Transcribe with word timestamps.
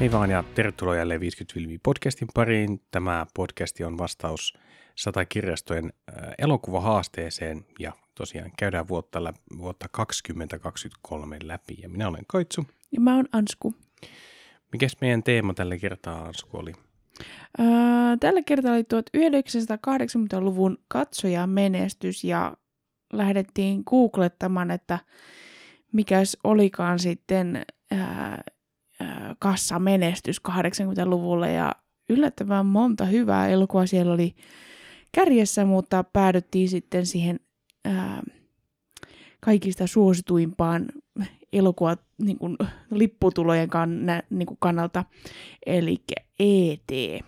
Hei 0.00 0.12
vaan 0.12 0.30
ja 0.30 0.44
tervetuloa 0.54 0.96
jälleen 0.96 1.20
50 1.20 1.54
filmiä 1.54 1.78
podcastin 1.82 2.28
pariin. 2.34 2.80
Tämä 2.90 3.26
podcasti 3.34 3.84
on 3.84 3.98
vastaus 3.98 4.54
sata 4.94 5.24
kirjastojen 5.24 5.84
äh, 5.84 6.34
elokuvahaasteeseen 6.38 7.64
ja 7.78 7.92
tosiaan 8.14 8.50
käydään 8.58 8.88
vuotta, 8.88 9.24
lä- 9.24 9.32
vuotta 9.58 9.88
2023 9.88 11.38
läpi. 11.42 11.76
Ja 11.82 11.88
minä 11.88 12.08
olen 12.08 12.24
Koitsu. 12.26 12.66
Ja 12.92 13.00
mä 13.00 13.16
oon 13.16 13.24
Ansku. 13.32 13.74
Mikäs 14.72 14.96
meidän 15.00 15.22
teema 15.22 15.54
tällä 15.54 15.76
kertaa 15.78 16.24
Ansku 16.24 16.56
oli? 16.56 16.72
Öö, 17.60 17.66
tällä 18.20 18.42
kertaa 18.42 18.72
oli 18.72 18.82
1980-luvun 18.82 20.78
katsojamenestys 20.88 22.24
ja 22.24 22.56
lähdettiin 23.12 23.82
googlettamaan, 23.86 24.70
että 24.70 24.98
mikäs 25.92 26.36
olikaan 26.44 26.98
sitten 26.98 27.64
ää, 27.90 28.42
kassamenestys 29.38 30.40
80-luvulla 30.48 31.48
ja 31.48 31.72
yllättävän 32.08 32.66
monta 32.66 33.04
hyvää 33.04 33.48
elokuvaa 33.48 33.86
siellä 33.86 34.12
oli 34.12 34.34
kärjessä, 35.12 35.64
mutta 35.64 36.04
päädyttiin 36.04 36.68
sitten 36.68 37.06
siihen 37.06 37.40
ää, 37.84 38.22
kaikista 39.40 39.86
suosituimpaan 39.86 40.86
elokuva 41.52 41.96
niin 42.18 42.38
kuin, 42.38 42.56
lipputulojen 42.90 43.68
kann, 43.68 44.06
niin 44.30 44.46
kuin 44.46 44.58
kannalta, 44.60 45.04
eli 45.66 45.96
E.T. 46.38 47.24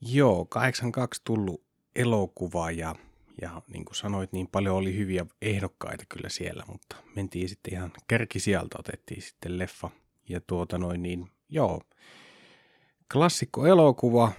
Joo, 0.00 0.44
82 0.44 1.20
tullut 1.24 1.62
elokuva 1.96 2.70
ja, 2.70 2.94
ja 3.42 3.62
niin 3.68 3.84
kuin 3.84 3.96
sanoit, 3.96 4.32
niin 4.32 4.48
paljon 4.48 4.76
oli 4.76 4.96
hyviä 4.96 5.26
ehdokkaita 5.42 6.04
kyllä 6.08 6.28
siellä, 6.28 6.64
mutta 6.68 6.96
mentiin 7.16 7.48
sitten 7.48 7.74
ihan 7.74 7.92
kärkisijalta, 8.08 8.78
otettiin 8.78 9.22
sitten 9.22 9.58
leffa. 9.58 9.90
Ja 10.28 10.40
tuota 10.40 10.78
noin 10.78 11.02
niin, 11.02 11.30
joo, 11.48 11.80
klassikko 13.12 13.66
elokuva, 13.66 14.32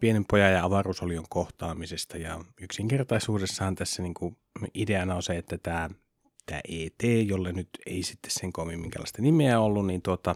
pienen 0.00 0.24
pojan 0.30 0.52
ja 0.52 0.64
avaruusolion 0.64 1.24
kohtaamisesta 1.28 2.16
ja 2.16 2.44
yksinkertaisuudessaan 2.60 3.74
tässä 3.74 4.02
niin 4.02 4.14
kuin 4.14 4.36
ideana 4.74 5.14
on 5.14 5.22
se, 5.22 5.38
että 5.38 5.58
tämä, 5.58 5.90
tämä 6.46 6.60
ET, 6.68 7.26
jolle 7.26 7.52
nyt 7.52 7.68
ei 7.86 8.02
sitten 8.02 8.30
sen 8.30 8.52
koommin 8.52 8.80
minkälaista 8.80 9.22
nimeä 9.22 9.60
ollut, 9.60 9.86
niin 9.86 10.02
tuota, 10.02 10.34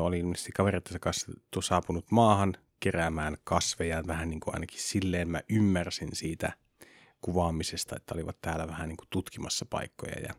oli 0.00 0.18
ilmeisesti 0.18 0.52
kaverittensa 0.52 0.98
kanssa 0.98 1.32
saapunut 1.60 2.10
maahan 2.10 2.56
keräämään 2.80 3.36
kasveja, 3.44 4.06
vähän 4.06 4.30
niin 4.30 4.40
kuin 4.40 4.54
ainakin 4.54 4.80
silleen 4.80 5.28
mä 5.28 5.40
ymmärsin 5.48 6.16
siitä 6.16 6.52
kuvaamisesta, 7.20 7.96
että 7.96 8.14
olivat 8.14 8.36
täällä 8.40 8.68
vähän 8.68 8.88
niin 8.88 8.96
kuin 8.96 9.08
tutkimassa 9.10 9.66
paikkoja 9.70 10.20
ja 10.20 10.34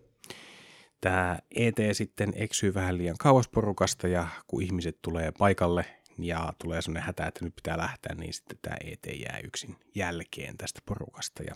Tämä 1.01 1.39
ET 1.55 1.75
sitten 1.91 2.33
eksyy 2.35 2.73
vähän 2.73 2.97
liian 2.97 3.17
kauas 3.19 3.47
porukasta 3.47 4.07
ja 4.07 4.27
kun 4.47 4.63
ihmiset 4.63 4.97
tulee 5.01 5.31
paikalle 5.31 5.85
ja 6.19 6.53
tulee 6.61 6.81
sellainen 6.81 7.03
hätä, 7.03 7.27
että 7.27 7.45
nyt 7.45 7.55
pitää 7.55 7.77
lähteä, 7.77 8.15
niin 8.15 8.33
sitten 8.33 8.57
tämä 8.61 8.75
ET 8.85 9.19
jää 9.19 9.39
yksin 9.43 9.75
jälkeen 9.95 10.57
tästä 10.57 10.81
porukasta 10.85 11.43
ja 11.43 11.55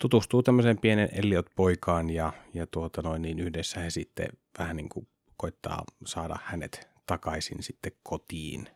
tutustuu 0.00 0.42
tämmöiseen 0.42 0.78
pienen 0.78 1.08
Elliot-poikaan 1.12 2.10
ja, 2.10 2.32
ja 2.54 2.66
tuota 2.66 3.02
noin, 3.02 3.22
niin 3.22 3.40
yhdessä 3.40 3.80
he 3.80 3.90
sitten 3.90 4.28
vähän 4.58 4.76
niin 4.76 4.88
kuin 4.88 5.08
koittaa 5.36 5.84
saada 6.06 6.38
hänet 6.44 6.88
takaisin 7.06 7.62
sitten 7.62 7.92
kotiin. 8.02 8.68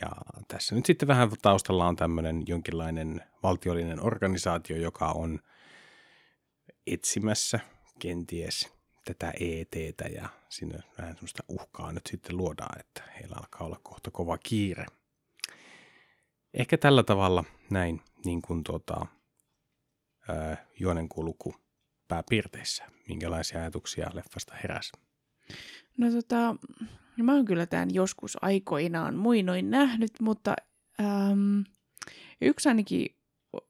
Ja 0.00 0.08
tässä 0.48 0.74
nyt 0.74 0.86
sitten 0.86 1.08
vähän 1.08 1.30
taustalla 1.42 1.86
on 1.86 1.96
tämmöinen 1.96 2.42
jonkinlainen 2.46 3.24
valtiollinen 3.42 4.06
organisaatio, 4.06 4.76
joka 4.76 5.06
on 5.06 5.38
etsimässä 6.86 7.60
kenties 7.98 8.72
tätä 9.04 9.32
ETtä 9.40 10.04
ja 10.04 10.28
sinne 10.48 10.78
vähän 10.98 11.14
semmoista 11.14 11.42
uhkaa 11.48 11.92
nyt 11.92 12.06
sitten 12.06 12.36
luodaan, 12.36 12.80
että 12.80 13.02
heillä 13.20 13.36
alkaa 13.36 13.66
olla 13.66 13.80
kohta 13.82 14.10
kova 14.10 14.38
kiire. 14.38 14.86
Ehkä 16.54 16.78
tällä 16.78 17.02
tavalla 17.02 17.44
näin 17.70 18.02
niin 18.24 18.42
kuin 18.42 18.64
tuota, 18.64 19.06
juonen 20.80 21.08
kulku 21.08 21.54
pääpiirteissä. 22.08 22.84
Minkälaisia 23.08 23.60
ajatuksia 23.60 24.10
leffasta 24.14 24.54
heräsi? 24.62 24.92
No 25.96 26.10
tota, 26.10 26.56
mä 27.22 27.34
oon 27.34 27.44
kyllä 27.44 27.66
tämän 27.66 27.94
joskus 27.94 28.38
aikoinaan 28.42 29.16
muinoin 29.16 29.70
nähnyt, 29.70 30.10
mutta 30.20 30.54
äm, 31.00 31.64
yksi 32.40 32.68
ainakin 32.68 33.18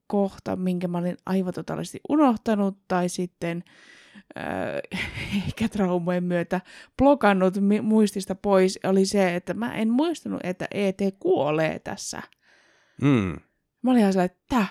kohta, 0.06 0.56
minkä 0.56 0.88
mä 0.88 0.98
olin 0.98 1.16
aivan 1.26 1.54
totaalisesti 1.54 2.00
unohtanut 2.08 2.78
tai 2.88 3.08
sitten 3.08 3.64
äh, 4.38 5.00
ehkä 5.46 5.68
traumojen 5.68 6.24
myötä 6.24 6.60
blokannut 6.98 7.54
muistista 7.82 8.34
pois, 8.34 8.78
oli 8.84 9.06
se, 9.06 9.34
että 9.34 9.54
mä 9.54 9.74
en 9.74 9.90
muistanut, 9.90 10.40
että 10.44 10.68
ET 10.70 10.98
kuolee 11.18 11.78
tässä. 11.78 12.22
Mm. 13.02 13.36
Mä 13.82 13.90
olin 13.90 14.00
ihan 14.00 14.12
sellainen, 14.12 14.36
että 14.36 14.66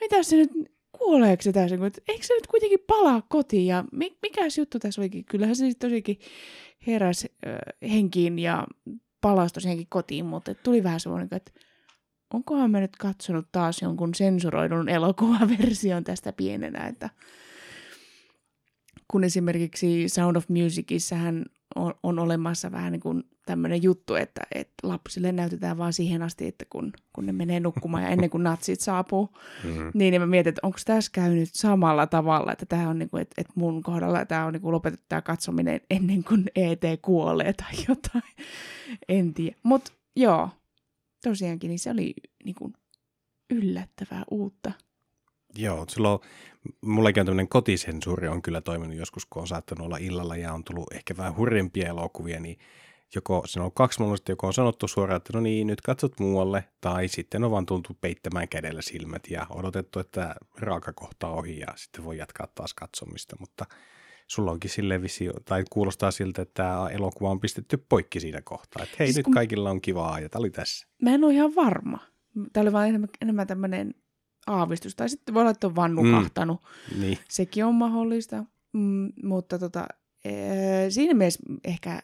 mitä 0.00 0.22
se 0.22 0.36
nyt, 0.36 0.50
kuoleeko 0.98 1.42
se 1.42 1.52
tässä? 1.52 1.76
Eikö 2.08 2.26
se 2.26 2.34
nyt 2.34 2.46
kuitenkin 2.46 2.80
palaa 2.86 3.22
kotiin? 3.28 3.66
Ja 3.66 3.84
mikä 3.92 4.40
juttu 4.58 4.78
tässä 4.78 5.00
olikin? 5.00 5.24
Kyllähän 5.24 5.56
se 5.56 5.66
sitten 5.70 5.88
tosiaankin 5.88 6.18
heräsi 6.86 7.32
äh, 7.46 7.90
henkiin 7.90 8.38
ja 8.38 8.66
palasi 9.20 9.54
tosiaankin 9.54 9.86
kotiin, 9.88 10.26
mutta 10.26 10.54
tuli 10.54 10.82
vähän 10.82 11.00
semmoinen, 11.00 11.28
että 11.32 11.52
onkohan 12.34 12.70
mä 12.70 12.80
nyt 12.80 12.96
katsonut 12.96 13.48
taas 13.52 13.82
jonkun 13.82 14.14
sensuroidun 14.14 14.88
elokuvaversion 14.88 16.04
tästä 16.04 16.32
pienenä, 16.32 16.86
että 16.86 17.10
kun 19.08 19.24
esimerkiksi 19.24 20.08
Sound 20.08 20.36
of 20.36 20.48
Musicissähän 20.48 21.44
on, 21.74 21.94
on 22.02 22.18
olemassa 22.18 22.72
vähän 22.72 22.92
niin 22.92 23.00
kuin 23.00 23.24
tämmöinen 23.46 23.82
juttu, 23.82 24.14
että, 24.14 24.40
että 24.54 24.74
lapsille 24.82 25.32
näytetään 25.32 25.78
vaan 25.78 25.92
siihen 25.92 26.22
asti, 26.22 26.46
että 26.46 26.64
kun, 26.70 26.92
kun 27.12 27.26
ne 27.26 27.32
menee 27.32 27.60
nukkumaan 27.60 28.02
ja 28.02 28.08
ennen 28.08 28.30
kuin 28.30 28.42
natsit 28.42 28.80
saapuu, 28.80 29.36
mm-hmm. 29.64 29.90
niin 29.94 30.20
mä 30.20 30.26
mietin, 30.26 30.48
että 30.48 30.66
onko 30.66 30.78
tässä 30.84 31.10
käynyt 31.14 31.48
samalla 31.52 32.06
tavalla, 32.06 32.52
että 32.52 32.66
tämä 32.66 32.88
on 32.88 32.98
niin 32.98 33.10
kuin, 33.10 33.22
että, 33.22 33.34
että 33.38 33.52
mun 33.56 33.82
kohdalla 33.82 34.24
tämä 34.24 34.46
on 34.46 34.52
niin 34.52 34.60
kuin 34.62 34.72
lopetettu 34.72 35.06
tämä 35.08 35.22
katsominen 35.22 35.80
ennen 35.90 36.24
kuin 36.24 36.44
ET 36.54 36.82
kuolee 37.02 37.52
tai 37.52 37.72
jotain, 37.88 38.34
en 39.08 39.34
tiedä. 39.34 39.56
Mutta 39.62 39.92
joo, 40.16 40.48
tosiaankin 41.24 41.68
niin 41.68 41.78
se 41.78 41.90
oli 41.90 42.14
niin 42.44 42.54
kuin 42.54 42.72
yllättävää 43.50 44.24
uutta. 44.30 44.72
Joo, 45.58 45.84
silloin 45.88 46.20
mullakin 46.80 47.20
on 47.20 47.26
tämmöinen 47.26 47.48
kotisensuuri 47.48 48.28
on 48.28 48.42
kyllä 48.42 48.60
toiminut 48.60 48.96
joskus, 48.96 49.26
kun 49.26 49.42
on 49.42 49.48
saattanut 49.48 49.86
olla 49.86 49.96
illalla 49.96 50.36
ja 50.36 50.52
on 50.52 50.64
tullut 50.64 50.92
ehkä 50.92 51.16
vähän 51.16 51.36
hurjempia 51.36 51.88
elokuvia, 51.88 52.40
niin 52.40 52.58
joko 53.14 53.42
se 53.46 53.60
on 53.60 53.72
kaksi 53.72 54.00
mahdollista, 54.00 54.32
joko 54.32 54.46
on 54.46 54.54
sanottu 54.54 54.88
suoraan, 54.88 55.16
että 55.16 55.32
no 55.32 55.40
niin, 55.40 55.66
nyt 55.66 55.80
katsot 55.80 56.20
muualle, 56.20 56.64
tai 56.80 57.08
sitten 57.08 57.44
on 57.44 57.50
vaan 57.50 57.66
tuntu 57.66 57.96
peittämään 58.00 58.48
kädellä 58.48 58.82
silmät 58.82 59.22
ja 59.30 59.46
odotettu, 59.50 59.98
että 59.98 60.34
raakakohta 60.58 61.28
ohi 61.28 61.58
ja 61.58 61.66
sitten 61.76 62.04
voi 62.04 62.18
jatkaa 62.18 62.46
taas 62.54 62.74
katsomista, 62.74 63.36
mutta 63.40 63.66
sulla 64.26 64.50
onkin 64.50 64.70
sille 64.70 65.02
visio, 65.02 65.32
tai 65.44 65.64
kuulostaa 65.70 66.10
siltä, 66.10 66.42
että 66.42 66.62
tämä 66.62 66.88
elokuva 66.88 67.30
on 67.30 67.40
pistetty 67.40 67.76
poikki 67.88 68.20
siinä 68.20 68.42
kohtaa, 68.44 68.82
että 68.82 68.96
hei 68.98 69.06
siis 69.06 69.16
nyt 69.16 69.24
kun... 69.24 69.34
kaikilla 69.34 69.70
on 69.70 69.80
kivaa 69.80 70.20
ja 70.20 70.28
tämä 70.28 70.40
oli 70.40 70.50
tässä. 70.50 70.86
Mä 71.02 71.14
en 71.14 71.24
ole 71.24 71.34
ihan 71.34 71.54
varma. 71.54 71.98
Tämä 72.52 72.62
oli 72.62 72.72
vaan 72.72 72.88
enemmän, 72.88 73.08
enemmän 73.22 73.46
tämmöinen 73.46 73.94
aavistus, 74.46 74.94
tai 74.94 75.08
sitten 75.08 75.34
voi 75.34 75.40
olla, 75.40 75.50
että 75.50 75.66
on 75.66 75.76
vaan 75.76 75.94
nukahtanut. 75.94 76.60
Mm, 76.94 77.00
niin. 77.00 77.18
Sekin 77.28 77.64
on 77.64 77.74
mahdollista, 77.74 78.44
mm, 78.72 79.12
mutta 79.22 79.58
tota, 79.58 79.86
e, 80.24 80.30
siinä 80.88 81.14
mielessä 81.14 81.42
ehkä 81.64 82.02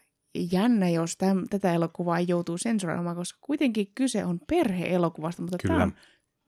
jännä, 0.53 0.89
jos 0.89 1.17
täm, 1.17 1.45
tätä 1.51 1.75
elokuvaa 1.75 2.19
ei 2.19 2.25
joutuu 2.29 2.59
sensuroimaan, 2.59 3.17
koska 3.17 3.39
kuitenkin 3.41 3.93
kyse 3.95 4.25
on 4.25 4.41
perheelokuvasta, 4.47 5.43
mutta 5.43 5.59
Kyllä. 5.59 5.75
tämä 5.75 5.85
on 5.85 5.93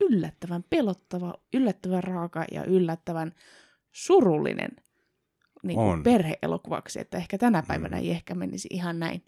yllättävän 0.01 0.65
pelottava, 0.71 1.35
yllättävän 1.55 2.05
raaka 2.05 2.45
ja 2.53 2.65
yllättävän 2.65 3.33
surullinen 3.93 4.71
niin 5.63 5.77
kuin 5.77 6.03
perheelokuvaksi, 6.03 7.01
että 7.01 7.19
ehkä 7.19 7.39
tänä 7.39 7.63
päivänä 7.69 7.97
mm. 7.97 8.03
ei 8.03 8.11
ehkä 8.11 8.35
menisi 8.35 8.69
ihan 8.71 8.99
näin 8.99 9.25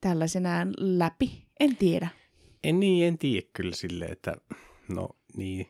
tällaisenään 0.00 0.72
läpi, 0.78 1.46
en 1.60 1.76
tiedä. 1.76 2.08
En 2.64 2.80
niin, 2.80 3.08
en 3.08 3.18
tiedä 3.18 3.46
kyllä 3.52 3.76
sille, 3.76 4.04
että 4.04 4.36
no 4.88 5.08
niin, 5.36 5.66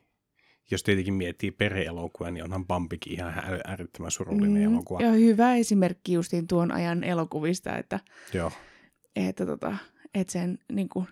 jos 0.71 0.83
tietenkin 0.83 1.15
miettii 1.15 1.51
perheelokuvaa, 1.51 2.31
niin 2.31 2.45
onhan 2.45 2.67
Bambikin 2.67 3.13
ihan 3.13 3.33
äärettömän 3.65 4.11
surullinen 4.11 4.69
mm, 4.69 4.75
elokuva. 4.75 5.03
Ja 5.03 5.13
hyvä 5.13 5.55
esimerkki 5.55 6.13
justiin 6.13 6.47
tuon 6.47 6.73
ajan 6.73 7.05
elokuvista, 7.05 7.79
että, 7.79 8.01
Joo. 8.35 8.53
että, 9.17 9.47
tota, 9.47 9.77
että 10.15 10.33
sen 10.33 10.59
niin 10.73 10.89
kuin, 10.89 11.07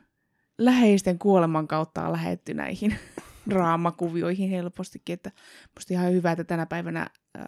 läheisten 0.59 1.19
kuoleman 1.19 1.69
kautta 1.69 2.07
on 2.07 2.13
lähetty 2.13 2.55
näihin 2.55 2.97
draamakuvioihin 3.51 4.51
helpostikin. 4.51 5.13
Että 5.13 5.31
musta 5.75 5.95
ihan 5.95 6.13
hyvä, 6.13 6.33
että 6.33 6.45
tänä 6.45 6.67
päivänä 6.67 7.01
äh, 7.01 7.47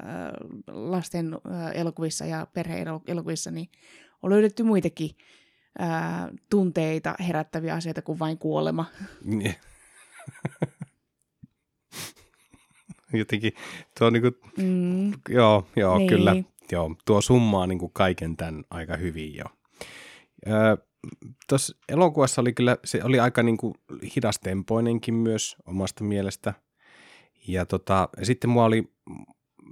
lasten 0.66 1.34
äh, 1.34 1.70
elokuvissa 1.74 2.26
ja 2.26 2.46
perheelokuvissa 2.54 3.50
niin 3.50 3.68
on 4.22 4.30
löydetty 4.30 4.62
muitakin 4.62 5.10
äh, 5.80 5.88
tunteita 6.50 7.14
herättäviä 7.26 7.74
asioita 7.74 8.02
kuin 8.02 8.18
vain 8.18 8.38
kuolema. 8.38 8.84
Jotenkin 13.18 13.52
tuo 13.98 14.06
on 14.06 14.12
niin 14.12 14.22
kuin, 14.22 14.34
mm. 14.56 15.12
joo, 15.28 15.66
joo 15.76 15.98
niin. 15.98 16.08
kyllä. 16.08 16.36
joo, 16.72 16.96
tuo 17.06 17.20
summaa 17.20 17.66
niin 17.66 17.78
kuin 17.78 17.92
kaiken 17.92 18.36
tämän 18.36 18.64
aika 18.70 18.96
hyvin 18.96 19.34
jo. 19.34 19.44
Öö, 20.48 20.76
Tuossa 21.48 21.76
elokuvassa 21.88 22.40
oli 22.40 22.52
kyllä, 22.52 22.76
se 22.84 23.04
oli 23.04 23.20
aika 23.20 23.42
niin 23.42 23.56
kuin 23.56 23.74
hidastempoinenkin 24.16 25.14
myös 25.14 25.56
omasta 25.66 26.04
mielestä. 26.04 26.54
Ja 27.48 27.66
tota, 27.66 28.08
sitten 28.22 28.50
mua 28.50 28.64
oli, 28.64 28.92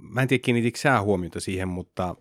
mä 0.01 0.21
en 0.21 0.27
tiedä 0.27 0.41
kiinnitikö 0.41 0.79
sä 0.79 1.01
huomiota 1.01 1.39
siihen, 1.39 1.67
mutta 1.67 2.15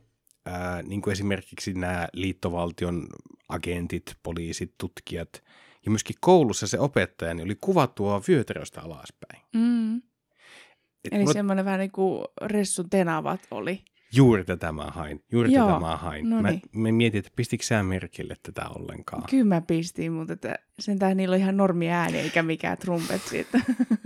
ää, 0.47 0.83
niin 0.83 1.03
kuin 1.03 1.13
esimerkiksi 1.13 1.75
nämä 1.75 2.09
liittovaltion 2.13 3.07
agentit, 3.49 4.17
poliisit, 4.23 4.75
tutkijat 4.79 5.45
ja 5.85 5.91
myöskin 5.91 6.17
koulussa 6.21 6.67
se 6.67 6.79
opettaja 6.79 7.35
niin 7.35 7.45
oli 7.45 7.57
kuvattua 7.61 8.23
vyötäröstä 8.29 8.83
alaspäin. 8.83 9.43
Mm. 9.55 10.03
Et 11.05 11.13
Eli 11.13 11.23
mulla- 11.23 11.33
semmoinen 11.33 11.65
vähän 11.65 11.81
niin 11.81 11.93
kuin 11.93 12.25
Ressun 12.43 12.91
tenavat 12.91 13.41
oli. 13.51 13.85
Juuri 14.13 14.45
tätä 14.45 14.73
mä 14.73 14.85
hain, 14.85 15.25
juuri 15.33 15.53
Joo, 15.53 15.67
tätä 15.67 15.81
mä 15.81 15.97
hain. 15.97 16.31
no 16.31 16.43
mä, 16.43 16.51
niin. 16.51 16.63
mä 16.73 16.93
mietin, 16.93 17.19
että 17.19 17.31
pistikö 17.37 17.65
sä 17.65 17.83
merkille 17.83 18.35
tätä 18.43 18.69
ollenkaan. 18.69 19.23
Kyllä 19.31 19.45
mä 19.45 19.61
pistin, 19.61 20.13
mutta 20.13 20.33
että 20.33 20.55
sentään 20.79 21.17
niillä 21.17 21.35
on 21.35 21.41
ihan 21.41 21.57
normi 21.57 21.91
ääni 21.91 22.19
eikä 22.19 22.43
mikään 22.43 22.79
trumpetsi. 22.79 23.39
Että. 23.39 23.61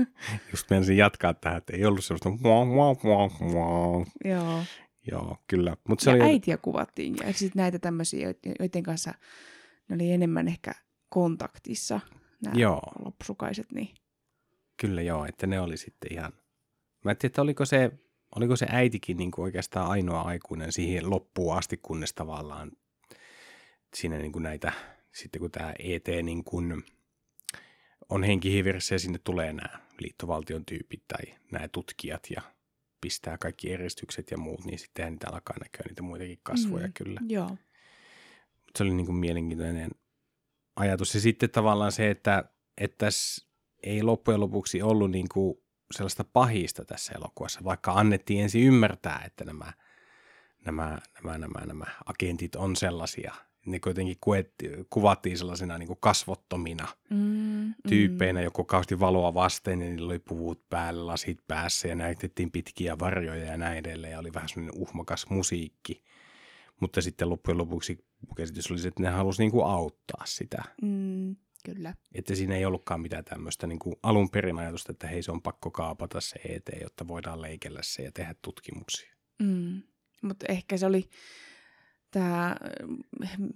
Just 0.51 0.71
menisin 0.71 0.97
jatkaa 0.97 1.35
tähän, 1.35 1.59
että 1.59 1.77
ei 1.77 1.85
ollut 1.85 2.05
sellaista 2.05 2.31
mua, 2.31 2.65
mua, 2.65 2.97
mua, 3.03 3.31
mua. 3.41 4.07
Joo. 4.25 4.65
Joo, 5.11 5.37
kyllä. 5.47 5.77
Mutta 5.89 6.05
se 6.05 6.11
ja 6.11 6.15
oli, 6.15 6.25
äitiä 6.25 6.57
kuvattiin 6.57 7.17
ja 7.27 7.33
sitten 7.33 7.61
näitä 7.61 7.79
tämmöisiä, 7.79 8.35
joiden 8.61 8.83
kanssa 8.83 9.15
ne 9.89 9.95
oli 9.95 10.13
enemmän 10.13 10.49
ehkä 10.49 10.73
kontaktissa, 11.09 12.01
nämä 12.45 12.57
Joo. 12.61 12.83
lopsukaiset. 13.05 13.73
Niin. 13.73 13.89
kyllä 14.81 15.03
joo, 15.03 15.25
että 15.27 15.47
ne 15.47 15.61
oli 15.61 15.77
sitten 15.77 16.13
ihan... 16.13 16.33
Mä 17.05 17.15
tiedä, 17.15 17.31
että 17.31 17.43
oliko 17.43 17.65
se, 17.65 17.91
oliko 18.37 18.57
se 18.57 18.67
äitikin 18.71 19.17
niin 19.17 19.31
kuin 19.31 19.43
oikeastaan 19.43 19.91
ainoa 19.91 20.21
aikuinen 20.21 20.73
siihen 20.73 21.11
loppuun 21.11 21.57
asti, 21.57 21.77
kunnes 21.77 22.15
tavallaan 22.15 22.73
siinä 23.97 24.19
niin 24.19 24.33
kuin 24.33 24.43
näitä, 24.43 24.73
sitten 25.13 25.41
kun 25.41 25.51
tämä 25.51 25.75
ET 25.79 26.07
niin 26.23 26.45
kuin 26.45 26.85
on 28.09 28.23
henkihivirssä 28.23 28.95
ja 28.95 28.99
sinne 28.99 29.19
tulee 29.25 29.53
nämä 29.53 29.79
liittovaltion 30.01 30.65
tyypit 30.67 31.03
tai 31.09 31.35
nämä 31.53 31.69
tutkijat 31.69 32.23
ja 32.37 32.43
pistää 33.01 33.39
kaikki 33.39 33.73
eristykset 33.73 34.31
ja 34.31 34.39
muut, 34.39 34.65
niin 34.65 34.79
sitten 34.79 35.13
niitä 35.13 35.27
alkaa 35.33 35.57
näkyä 35.61 35.85
niitä 35.89 36.03
muitakin 36.03 36.41
kasvoja 36.43 36.87
Mm. 36.87 36.93
kyllä. 36.93 37.21
Joo. 37.29 37.49
Mut 37.49 38.77
se 38.79 38.85
oli 38.85 38.95
niin 38.95 39.07
kuin 39.07 39.17
mielenkiintoinen 39.17 39.91
ajatus. 40.77 41.15
Ja 41.15 41.21
sitten 41.21 41.51
tavallaan 41.51 41.93
se, 41.93 42.11
että, 42.11 42.45
että 42.79 42.97
tässä 42.99 43.47
ei 43.83 44.03
loppujen 44.03 44.41
lopuksi 44.41 44.83
ollut 44.83 45.11
niin 45.11 45.29
kuin 45.29 45.62
sellaista 45.93 46.25
pahista 46.25 46.85
tässä 46.85 47.13
elokuvassa, 47.17 47.61
vaikka 47.65 47.93
annettiin 47.93 48.43
ensin 48.43 48.63
ymmärtää, 48.63 49.23
että 49.27 49.45
nämä, 49.45 49.73
nämä, 50.65 50.99
nämä, 51.15 51.39
nämä, 51.39 51.67
nämä 51.67 51.85
agentit 52.07 52.57
on 52.57 52.77
sellaisia. 52.77 53.35
Ne 53.67 53.81
kuitenkin 53.81 54.17
kuvattiin 54.91 55.39
sellaisina 55.39 55.79
niin 55.79 55.87
kuin 55.87 56.01
kasvottomina 56.01 56.89
Mm, 57.11 57.75
tyyppeinä, 57.89 58.41
mm. 58.41 58.45
joko 58.45 58.65
kausti 58.65 59.01
valoa 59.01 59.35
vasten 59.35 59.81
ja 59.81 59.89
niillä 59.89 60.07
oli 60.07 60.19
puvut 60.19 60.69
päällä, 60.69 61.07
lasit 61.07 61.39
päässä 61.49 61.89
ja 61.89 61.95
näytettiin 61.95 62.51
pitkiä 62.51 62.99
varjoja 62.99 63.45
ja 63.45 63.57
näin 63.57 63.79
edelleen 63.79 64.13
ja 64.13 64.19
oli 64.19 64.35
vähän 64.35 64.49
semmoinen 64.49 64.83
uhmakas 64.83 65.27
musiikki. 65.29 66.03
Mutta 66.81 67.03
sitten 67.03 67.31
loppujen 67.31 67.59
lopuksi 67.59 68.05
käsitys 68.37 68.71
oli 68.71 68.79
se, 68.79 68.89
että 68.89 69.03
ne 69.03 69.09
halusi 69.09 69.43
niinku 69.43 69.63
auttaa 69.63 70.23
sitä. 70.27 70.63
Mm, 70.83 71.37
kyllä. 71.63 71.95
Että 72.15 72.35
siinä 72.35 72.55
ei 72.57 72.65
ollutkaan 72.65 73.01
mitään 73.01 73.25
tämmöistä 73.25 73.67
niinku 73.67 73.99
alun 74.03 74.31
perin 74.31 74.59
ajatusta, 74.59 74.93
että 74.93 75.07
hei 75.07 75.23
se 75.23 75.33
on 75.33 75.43
pakko 75.43 75.71
kaapata 75.71 76.21
se 76.21 76.41
ET, 76.49 76.71
jotta 76.81 77.09
voidaan 77.09 77.43
leikellä 77.43 77.81
se 77.83 78.03
ja 78.03 78.13
tehdä 78.13 78.35
tutkimuksia. 78.43 79.15
Mm. 79.43 79.83
Mutta 80.23 80.47
ehkä 80.49 80.77
se 80.77 80.87
oli 80.87 81.09
tämä 82.11 82.57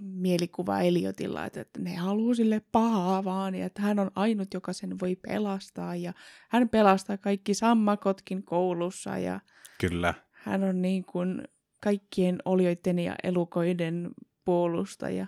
mielikuva 0.00 0.80
Eliotilla, 0.80 1.44
että, 1.44 1.60
että 1.60 1.80
ne 1.80 1.94
haluaa 1.94 2.34
sille 2.34 2.62
pahaa 2.72 3.24
vaan 3.24 3.54
ja 3.54 3.66
että 3.66 3.82
hän 3.82 3.98
on 3.98 4.10
ainut, 4.14 4.54
joka 4.54 4.72
sen 4.72 5.00
voi 5.00 5.16
pelastaa 5.16 5.96
ja 5.96 6.12
hän 6.48 6.68
pelastaa 6.68 7.16
kaikki 7.16 7.54
sammakotkin 7.54 8.42
koulussa 8.42 9.18
ja 9.18 9.40
Kyllä. 9.80 10.14
hän 10.32 10.64
on 10.64 10.82
niin 10.82 11.04
kuin 11.04 11.42
kaikkien 11.82 12.38
olioiden 12.44 12.98
ja 12.98 13.14
elukoiden 13.22 14.10
puolustaja. 14.44 15.26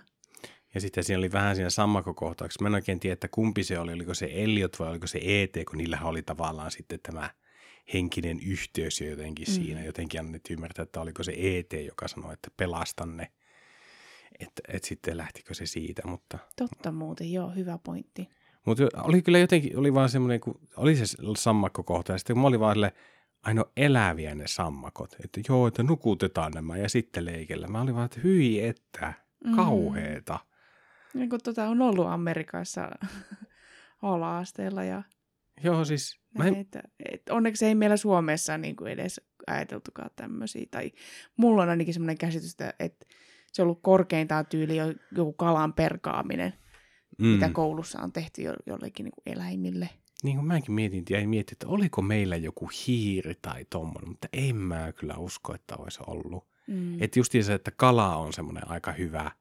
Ja 0.75 0.81
sitten 0.81 1.03
siinä 1.03 1.17
oli 1.17 1.31
vähän 1.31 1.55
siinä 1.55 1.69
sammakokohtauksessa. 1.69 2.63
Mä 2.63 2.67
en 2.67 2.75
oikein 2.75 2.99
tiedä, 2.99 3.13
että 3.13 3.27
kumpi 3.27 3.63
se 3.63 3.79
oli. 3.79 3.93
Oliko 3.93 4.13
se 4.13 4.29
Elliot 4.33 4.79
vai 4.79 4.89
oliko 4.89 5.07
se 5.07 5.19
ET, 5.23 5.53
kun 5.69 5.77
niillähän 5.77 6.07
oli 6.07 6.21
tavallaan 6.21 6.71
sitten 6.71 6.99
tämä 7.03 7.29
henkinen 7.93 8.39
yhteys 8.45 9.01
jo 9.01 9.09
jotenkin 9.09 9.47
Mm. 9.47 9.53
mm. 9.53 9.63
siinä. 9.63 9.83
Jotenkin 9.83 10.19
annettiin 10.19 10.57
ymmärtää, 10.57 10.83
että 10.83 11.01
oliko 11.01 11.23
se 11.23 11.33
ET, 11.37 11.73
joka 11.85 12.07
sanoi, 12.07 12.33
että 12.33 12.51
pelastan 12.57 13.17
ne. 13.17 13.31
Että 14.39 14.61
et 14.67 14.83
sitten 14.83 15.17
lähtikö 15.17 15.53
se 15.53 15.65
siitä, 15.65 16.01
mutta... 16.05 16.37
Totta 16.55 16.91
muuten, 16.91 17.33
joo, 17.33 17.49
hyvä 17.49 17.79
pointti. 17.83 18.29
Mutta 18.65 18.83
oli 19.03 19.21
kyllä 19.21 19.39
jotenkin, 19.39 19.77
oli 19.77 19.93
vaan 19.93 20.09
semmoinen, 20.09 20.39
kun 20.39 20.59
oli 20.77 20.95
se 20.95 21.05
sammakkokohta, 21.37 22.11
ja 22.11 22.17
sitten 22.17 22.33
kun 22.33 22.41
mä 22.41 22.47
olin 22.47 22.59
vaan 22.59 22.75
sille, 22.75 22.93
aino 23.43 23.65
eläviä 23.77 24.35
ne 24.35 24.47
sammakot, 24.47 25.15
että 25.23 25.41
joo, 25.49 25.67
että 25.67 25.83
nukutetaan 25.83 26.51
nämä 26.51 26.77
ja 26.77 26.89
sitten 26.89 27.25
leikellä. 27.25 27.67
Mä 27.67 27.81
olin 27.81 27.95
vaan, 27.95 28.05
että 28.05 28.19
hyi 28.23 28.67
että, 28.67 29.13
kauheeta. 29.55 30.39
Niin 31.13 31.29
kuin 31.29 31.43
tota 31.43 31.67
on 31.67 31.81
ollut 31.81 32.07
Amerikassa 32.07 32.89
ala-asteella 34.01 34.83
ja 34.83 35.03
Joo, 35.63 35.85
siis 35.85 36.19
mä 36.37 36.47
en, 36.47 36.55
että, 36.55 36.83
et 37.13 37.29
onneksi 37.29 37.65
ei 37.65 37.75
meillä 37.75 37.97
Suomessa 37.97 38.57
niin 38.57 38.75
kuin 38.75 38.91
edes 38.91 39.21
ajateltukaan 39.47 40.09
tämmöisiä. 40.15 40.65
Tai 40.71 40.91
mulla 41.37 41.63
on 41.63 41.69
ainakin 41.69 41.93
semmoinen 41.93 42.17
käsitys, 42.17 42.51
että, 42.51 42.73
että 42.79 43.05
se 43.53 43.61
on 43.61 43.65
ollut 43.65 43.79
korkeintaan 43.81 44.45
tyyli 44.45 44.77
jo, 44.77 44.85
joku 45.15 45.33
kalan 45.33 45.73
perkaaminen, 45.73 46.53
mm. 47.17 47.27
mitä 47.27 47.49
koulussa 47.49 47.99
on 48.01 48.11
tehty 48.11 48.41
jo, 48.41 48.53
jollekin 48.65 49.03
niin 49.03 49.13
kuin 49.15 49.35
eläimille. 49.35 49.89
niin 50.23 50.35
kuin 50.35 50.47
mäkin 50.47 50.71
mietin, 50.71 51.03
ja 51.09 51.27
mietin, 51.27 51.55
että 51.55 51.67
oliko 51.67 52.01
meillä 52.01 52.35
joku 52.35 52.69
hiiri 52.87 53.35
tai 53.41 53.65
tommonen, 53.69 54.09
mutta 54.09 54.27
en 54.33 54.55
mä 54.55 54.91
kyllä 54.91 55.17
usko, 55.17 55.55
että 55.55 55.75
olisi 55.75 55.99
ollut. 56.07 56.47
Mm. 56.67 57.01
Että 57.01 57.19
justiin 57.19 57.43
se, 57.43 57.53
että 57.53 57.71
kala 57.71 58.15
on 58.15 58.33
semmoinen 58.33 58.69
aika 58.69 58.91
hyvä. 58.91 59.31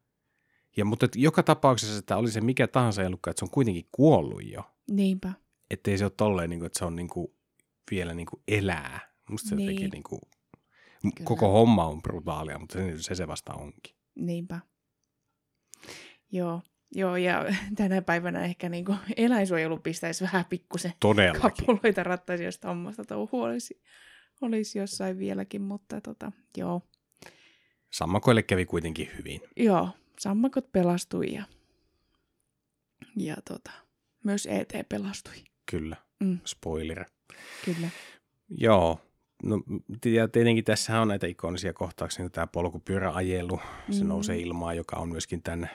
Ja, 0.76 0.84
mutta 0.84 1.06
joka 1.14 1.42
tapauksessa, 1.42 1.98
että 1.98 2.16
oli 2.16 2.30
se 2.30 2.40
mikä 2.40 2.68
tahansa 2.68 3.02
elukka, 3.02 3.30
että 3.30 3.38
se 3.38 3.44
on 3.44 3.50
kuitenkin 3.50 3.88
kuollut 3.92 4.42
jo. 4.46 4.62
Niinpä. 4.90 5.32
Että 5.70 5.90
ei 5.90 5.98
se 5.98 6.04
ole 6.04 6.12
tolleen, 6.16 6.50
niin 6.50 6.60
kuin, 6.60 6.66
että 6.66 6.78
se 6.78 6.84
on 6.84 6.96
niin 6.96 7.08
kuin, 7.08 7.28
vielä 7.90 8.14
niin 8.14 8.26
kuin 8.26 8.42
elää. 8.48 9.00
Musta 9.30 9.48
se 9.48 9.54
Niin. 9.54 9.66
jotenkin 9.66 9.90
niin 9.90 10.02
kuin, 10.02 10.20
Kyllä. 11.02 11.14
koko 11.24 11.48
homma 11.52 11.86
on 11.86 12.02
brutaalia, 12.02 12.58
mutta 12.58 12.72
se, 12.78 13.02
se, 13.02 13.14
se 13.14 13.26
vasta 13.26 13.54
onkin. 13.54 13.94
Niinpä. 14.14 14.60
Joo, 16.32 16.62
joo 16.94 17.16
ja 17.16 17.44
tänä 17.76 18.02
päivänä 18.02 18.44
ehkä 18.44 18.68
niin 18.68 18.84
kuin 18.84 18.98
eläinsuojelu 19.16 19.78
pistäisi 19.78 20.24
vähän 20.24 20.44
pikkusen 20.44 20.92
Todellakin. 21.00 21.40
kapuloita 21.66 22.02
rattaisiin, 22.02 22.44
jos 22.44 22.58
tuommoista 22.58 23.04
touhua 23.04 23.46
olisi, 23.46 23.82
olisi 24.40 24.78
jossain 24.78 25.18
vieläkin, 25.18 25.62
mutta 25.62 26.00
tota, 26.00 26.32
joo. 26.56 26.82
Sammakoille 27.90 28.42
kävi 28.42 28.66
kuitenkin 28.66 29.10
hyvin. 29.18 29.40
Joo, 29.56 29.88
sammakot 30.18 30.72
pelastui 30.72 31.32
ja, 31.32 31.44
ja 33.16 33.36
tota, 33.48 33.70
myös 34.24 34.46
ET 34.50 34.72
pelastui. 34.88 35.34
Kyllä. 35.70 35.96
Mm, 36.20 36.38
Spoiler. 36.44 37.04
kyllä. 37.64 37.88
Joo. 38.48 39.00
No, 39.42 39.62
ja 40.04 40.28
tietenkin 40.28 40.64
tässä 40.64 41.00
on 41.00 41.08
näitä 41.08 41.26
ikonisia 41.26 41.72
kohtauksia, 41.72 42.24
niin 42.24 42.32
tämä 42.32 42.46
polkupyöräajelu, 42.46 43.60
se 43.90 44.02
Mm. 44.04 44.08
nousee 44.08 44.38
ilmaan, 44.38 44.76
joka 44.76 44.96
on 44.96 45.08
myöskin 45.08 45.42
tämän 45.42 45.70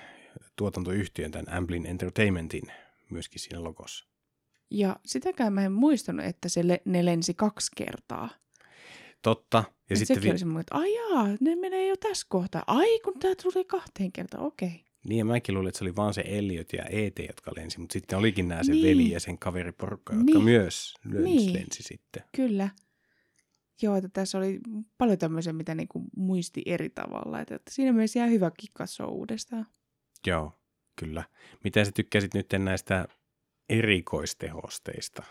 tuotantoyhtiön, 0.56 1.32
tämän 1.32 1.54
Amblin 1.58 1.86
Entertainmentin, 1.86 2.64
myöskin 3.10 3.40
siinä 3.40 3.64
logossa. 3.64 4.06
Ja 4.72 4.96
sitäkään 5.06 5.54
mä 5.54 5.66
en 5.66 5.72
muistanut, 5.72 6.26
että 6.26 6.50
se 6.50 6.68
le- 6.68 6.82
ne 6.86 7.06
lensi 7.06 7.34
kaksi 7.34 7.72
kertaa. 7.78 8.30
Totta. 9.22 9.64
Ja 9.94 9.96
Ja 9.96 9.98
sitten 10.06 10.16
sekin 10.16 10.24
vi- 10.28 10.32
oli 10.32 10.40
semmoinen, 10.40 10.62
että 10.62 10.76
ai 10.76 10.94
jaa, 10.96 11.28
ne 11.40 11.56
menee 11.56 11.88
jo 11.88 11.96
tässä 11.98 12.26
kohtaa. 12.30 12.64
Ai, 12.68 13.00
kun 13.00 13.20
tämä 13.20 13.34
tuli 13.44 13.66
kahteen 13.66 14.12
kertaan, 14.12 14.44
okei. 14.44 14.68
Okay. 14.68 14.80
Niin 15.08 15.18
ja 15.20 15.26
mäkin 15.26 15.56
luulin, 15.56 15.68
että 15.68 15.78
se 15.78 15.84
oli 15.84 15.96
vaan 15.96 16.14
se 16.14 16.24
Elliot 16.28 16.74
ja 16.74 16.86
ET, 16.90 17.20
jotka 17.28 17.52
lensi, 17.56 17.80
mutta 17.80 17.94
sitten 17.94 18.18
olikin 18.20 18.48
nämä 18.48 18.64
sen 18.64 18.76
Niin. 18.76 18.88
veli 18.88 19.12
ja 19.12 19.20
sen 19.20 19.40
kaveriporukka, 19.40 20.14
jotka 20.14 20.34
Niin. 20.34 20.44
myös 20.44 20.94
lensi, 21.06 21.24
Niin. 21.24 21.54
lensi 21.54 21.84
sitten. 21.84 22.24
Kyllä. 22.36 22.70
Joo, 23.82 23.96
että 23.96 24.10
tässä 24.14 24.38
oli 24.38 24.60
paljon 24.98 25.18
tämmöisiä, 25.18 25.54
mitä 25.54 25.76
niinku 25.76 26.04
muisti 26.18 26.62
eri 26.66 26.90
tavalla. 26.90 27.40
Että, 27.42 27.56
että 27.56 27.72
siinä 27.74 27.92
mielessä 27.94 28.20
ihan 28.20 28.32
hyvä 28.32 28.52
katsoa 28.74 29.08
uudestaan. 29.08 29.66
Joo, 30.28 30.52
kyllä. 30.96 31.24
Miten 31.64 31.86
sä 31.86 31.92
tykkäsit 31.92 32.34
nyt 32.34 32.48
näistä 32.58 33.08
erikoistehosteista? 33.70 35.24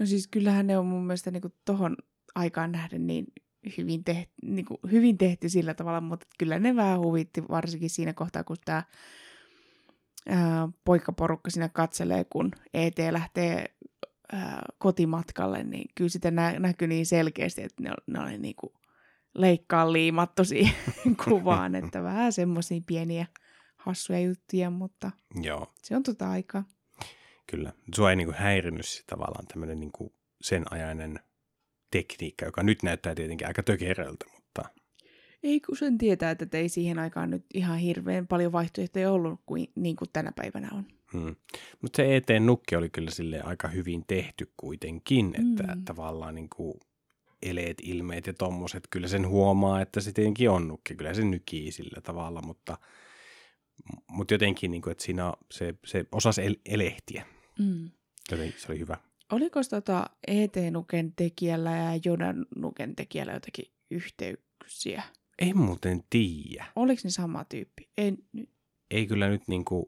No 0.00 0.06
siis 0.06 0.28
kyllähän 0.28 0.66
ne 0.66 0.78
on 0.78 0.86
mun 0.86 1.06
mielestä 1.06 1.30
niinku 1.30 1.48
tohon 1.64 1.96
aikaan 2.34 2.72
nähden 2.72 3.06
niin 3.06 3.26
hyvin 3.78 4.04
tehty, 4.04 4.32
niinku 4.42 4.80
hyvin 4.90 5.18
tehty 5.18 5.48
sillä 5.48 5.74
tavalla, 5.74 6.00
mutta 6.00 6.26
kyllä 6.38 6.58
ne 6.58 6.76
vähän 6.76 6.98
huvitti 7.00 7.42
varsinkin 7.48 7.90
siinä 7.90 8.12
kohtaa, 8.12 8.44
kun 8.44 8.56
tämä 8.64 8.82
ää, 10.28 10.68
poikaporukka 10.84 11.50
siinä 11.50 11.68
katselee, 11.68 12.24
kun 12.24 12.50
ET 12.74 12.94
lähtee 13.10 13.64
ää, 14.32 14.62
kotimatkalle, 14.78 15.62
niin 15.64 15.84
kyllä 15.94 16.10
sitä 16.10 16.30
nä- 16.30 16.58
näkyy 16.58 16.88
niin 16.88 17.06
selkeästi, 17.06 17.62
että 17.62 17.82
ne, 17.82 17.90
ne 18.06 18.20
oli 18.20 18.38
niinku 18.38 18.72
leikkaa 19.34 19.92
liimattu 19.92 20.44
siihen 20.44 20.74
kuvaan, 21.24 21.74
että 21.74 22.02
vähän 22.02 22.32
semmoisia 22.32 22.80
pieniä 22.86 23.26
hassuja 23.76 24.20
juttuja, 24.20 24.70
mutta 24.70 25.10
Joo, 25.42 25.72
se 25.82 25.96
on 25.96 26.02
tota 26.02 26.30
aikaa. 26.30 26.64
kyllä. 27.46 27.72
Sua 27.96 28.10
ei 28.10 28.16
niinku 28.16 28.34
häirinyt 28.36 28.86
se 28.86 29.02
tavallaan 29.06 29.46
tämmöinen 29.46 29.80
niinku 29.80 30.14
sen 30.40 30.64
ajainen 30.72 31.20
tekniikka, 31.90 32.44
joka 32.44 32.62
nyt 32.62 32.82
näyttää 32.82 33.14
tietenkin 33.14 33.46
aika 33.46 33.62
tökeröltä, 33.62 34.24
mutta 34.34 34.62
Ei 35.42 35.60
kun 35.60 35.76
sen 35.76 35.98
tietää, 35.98 36.30
että 36.30 36.58
ei 36.58 36.68
siihen 36.68 36.98
aikaan 36.98 37.30
nyt 37.30 37.44
ihan 37.54 37.78
hirveän 37.78 38.26
paljon 38.26 38.52
vaihtoehtoja 38.52 39.12
ollut 39.12 39.40
kuin, 39.46 39.68
niin 39.74 39.96
kuin 39.96 40.08
tänä 40.12 40.32
päivänä 40.36 40.68
on. 40.72 40.84
Hmm. 41.12 41.36
Mutta 41.82 41.96
se 41.96 42.16
ET-nukke 42.16 42.76
oli 42.76 42.90
kyllä 42.90 43.10
sille 43.10 43.40
aika 43.40 43.68
hyvin 43.68 44.04
tehty 44.06 44.52
kuitenkin, 44.56 45.26
että 45.26 45.74
Mm. 45.74 45.84
tavallaan 45.84 46.34
niin 46.34 46.48
kuin 46.56 46.74
eleet, 47.42 47.76
ilmeet 47.82 48.26
ja 48.26 48.32
tommoset, 48.32 48.86
kyllä 48.90 49.08
sen 49.08 49.28
huomaa, 49.28 49.80
että 49.80 50.00
se 50.00 50.12
tietenkin 50.12 50.50
on 50.50 50.68
nukke, 50.68 50.94
kyllä 50.94 51.14
se 51.14 51.24
nykii 51.24 51.72
sillä 51.72 52.00
tavalla, 52.00 52.42
mutta, 52.42 52.78
mutta 54.08 54.34
jotenkin, 54.34 54.70
niin 54.70 54.82
kuin, 54.82 54.92
että 54.92 55.04
siinä 55.04 55.32
se, 55.50 55.74
se 55.86 56.04
osasi 56.12 56.42
el- 56.42 56.56
elehtiä, 56.66 57.26
Mm. 57.58 57.90
joten 58.30 58.54
se 58.56 58.72
oli 58.72 58.78
hyvä. 58.78 58.96
Oliko 59.32 59.60
tota 59.70 60.10
ET-nuken 60.26 61.12
tekijällä 61.12 61.70
ja 61.70 62.00
Jodan-nuken 62.04 62.96
tekijällä 62.96 63.32
jotakin 63.32 63.64
yhteyksiä? 63.90 65.02
En 65.38 65.58
muuten 65.58 66.02
tiedä. 66.10 66.64
Oliko 66.76 67.00
ne 67.04 67.10
sama 67.10 67.44
tyyppi? 67.44 67.88
En, 67.98 68.18
nyt- 68.32 68.50
Ei 68.90 69.06
kyllä 69.06 69.28
nyt 69.28 69.48
niin 69.48 69.64
kuin, 69.64 69.86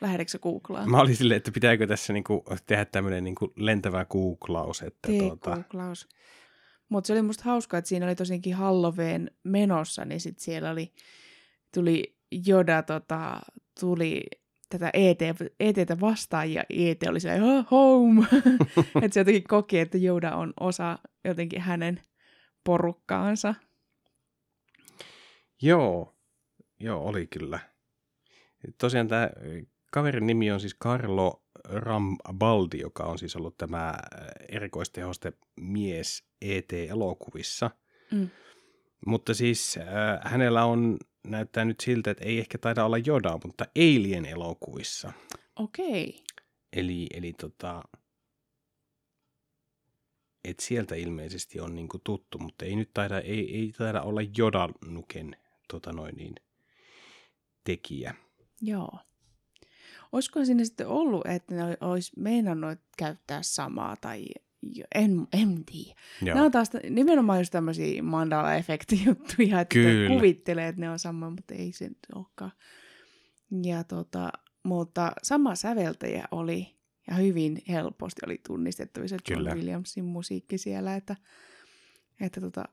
lähdetkö 0.00 0.38
googlaa? 0.38 0.86
mä 0.86 1.00
olin 1.00 1.16
silleen, 1.16 1.36
että 1.36 1.52
pitääkö 1.52 1.86
tässä 1.86 2.12
niin 2.12 2.24
kuin 2.24 2.40
tehdä 2.66 2.84
tämmöinen 2.84 3.24
niin 3.24 3.34
kuin 3.34 3.50
lentävä 3.56 4.04
googlaus, 4.04 4.82
että 4.82 5.08
Tee 5.08 5.18
tuota, 5.20 5.50
googlaus. 5.54 6.08
Mutta 6.88 7.06
se 7.06 7.12
oli 7.12 7.22
musta 7.22 7.44
hauskaa, 7.44 7.78
että 7.78 7.88
siinä 7.88 8.06
oli 8.06 8.14
tosinkin 8.14 8.54
Halloween 8.54 9.30
menossa, 9.44 10.04
niin 10.04 10.20
sit 10.20 10.38
siellä 10.38 10.70
oli, 10.70 10.92
tuli 11.74 12.16
Joda 12.46 12.82
tota, 12.82 13.40
tuli 13.80 14.22
tätä 14.72 14.90
ET, 14.92 15.18
ETtä 15.60 16.00
vastaan 16.00 16.52
ja 16.52 16.64
ET 16.88 17.02
oli 17.08 17.20
siellä 17.20 17.46
"Oh, 17.46 17.66
home. 17.70 18.26
että 19.02 19.14
se 19.14 19.20
jotenkin 19.20 19.44
koki, 19.48 19.78
että 19.78 19.98
Yoda 19.98 20.36
on 20.36 20.52
osa 20.60 20.98
jotenkin 21.24 21.60
hänen 21.60 22.00
porukkaansa. 22.64 23.54
Joo, 25.62 26.14
joo, 26.80 27.04
oli 27.08 27.26
kyllä. 27.26 27.58
Tosiaan 28.78 29.08
tämä 29.08 29.30
kaverin 29.92 30.26
nimi 30.26 30.50
on 30.52 30.60
siis 30.60 30.76
Carlo 30.82 31.42
Rambaldi, 31.64 32.78
joka 32.78 33.04
on 33.04 33.18
siis 33.18 33.36
ollut 33.36 33.56
tämä 33.56 33.88
äh, 33.88 33.96
erikoistehoste 34.48 35.32
mies 35.60 36.24
ET-elokuvissa. 36.40 37.70
Mm. 38.12 38.28
Mutta 39.06 39.34
siis 39.34 39.78
äh, 39.78 40.32
hänellä 40.32 40.64
on, 40.64 40.98
näyttää 41.26 41.64
nyt 41.64 41.80
siltä, 41.80 42.10
että 42.10 42.24
ei 42.24 42.38
ehkä 42.38 42.58
taida 42.58 42.84
olla 42.84 42.96
Yoda, 43.06 43.38
mutta 43.44 43.64
Alien-elokuvissa. 43.76 45.12
Okei. 45.56 46.24
Eli, 46.72 47.06
eli 47.14 47.32
tota, 47.32 47.82
et 50.44 50.60
sieltä 50.60 50.94
ilmeisesti 50.94 51.60
on 51.60 51.74
niinku 51.74 51.98
tuttu, 52.04 52.38
mutta 52.38 52.64
ei 52.64 52.76
nyt 52.76 52.90
taida, 52.94 53.20
ei, 53.20 53.56
ei 53.56 53.72
taida 53.78 54.02
olla 54.02 54.20
Jodanuken 54.36 55.36
tota 55.68 55.92
noin 55.92 56.16
niin, 56.16 56.34
tekijä. 57.64 58.14
Joo. 58.60 58.98
Olisiko 60.12 60.44
siinä 60.44 60.64
sitten 60.64 60.88
ollut, 60.88 61.26
että 61.26 61.54
ne 61.54 61.76
olisi 61.80 62.12
meinannut 62.16 62.78
käyttää 62.98 63.42
samaa 63.42 63.96
tai 63.96 64.24
en, 64.94 65.26
en 65.32 65.64
tiedä. 65.64 66.00
Joo. 66.22 66.34
Nämä 66.34 66.44
on 66.46 66.52
taas 66.52 66.70
nimenomaan 66.90 67.40
just 67.40 67.50
tämmöisiä 67.50 68.02
mandala-efekti-juttuja, 68.02 69.60
että 69.60 69.72
Kyllä. 69.72 70.14
kuvittelee, 70.14 70.68
että 70.68 70.80
ne 70.80 70.90
on 70.90 70.98
sama, 70.98 71.30
mutta 71.30 71.54
ei 71.54 71.72
se 71.72 71.88
nyt 71.88 71.98
olekaan. 72.14 72.52
Ja 73.62 73.84
tota, 73.84 74.32
mutta 74.62 75.12
sama 75.22 75.54
säveltäjä 75.54 76.24
oli, 76.30 76.76
ja 77.06 77.14
hyvin 77.14 77.62
helposti 77.68 78.20
oli 78.26 78.40
tunnistettavissa 78.46 79.16
John 79.30 79.38
Kyllä. 79.38 79.54
Williamsin 79.54 80.04
musiikki 80.04 80.58
siellä, 80.58 80.96
että, 80.96 81.16
että 82.20 82.40
tota, 82.40 82.64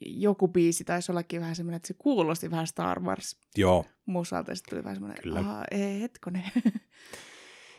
joku 0.00 0.48
biisi 0.48 0.84
taisi 0.84 1.12
ollakin 1.12 1.40
vähän 1.40 1.56
semmoinen, 1.56 1.76
että 1.76 1.88
se 1.88 1.94
kuulosti 1.98 2.50
vähän 2.50 2.66
Star 2.66 3.00
Wars 3.00 3.36
Joo. 3.56 3.84
musalta, 4.06 4.50
ja 4.50 4.56
sitten 4.56 4.70
tuli 4.70 4.84
vähän 4.84 4.96
semmoinen, 4.96 5.22
Kyllä. 5.22 5.40
aha, 5.40 5.64
ei, 5.70 6.00
hetkonen. 6.00 6.44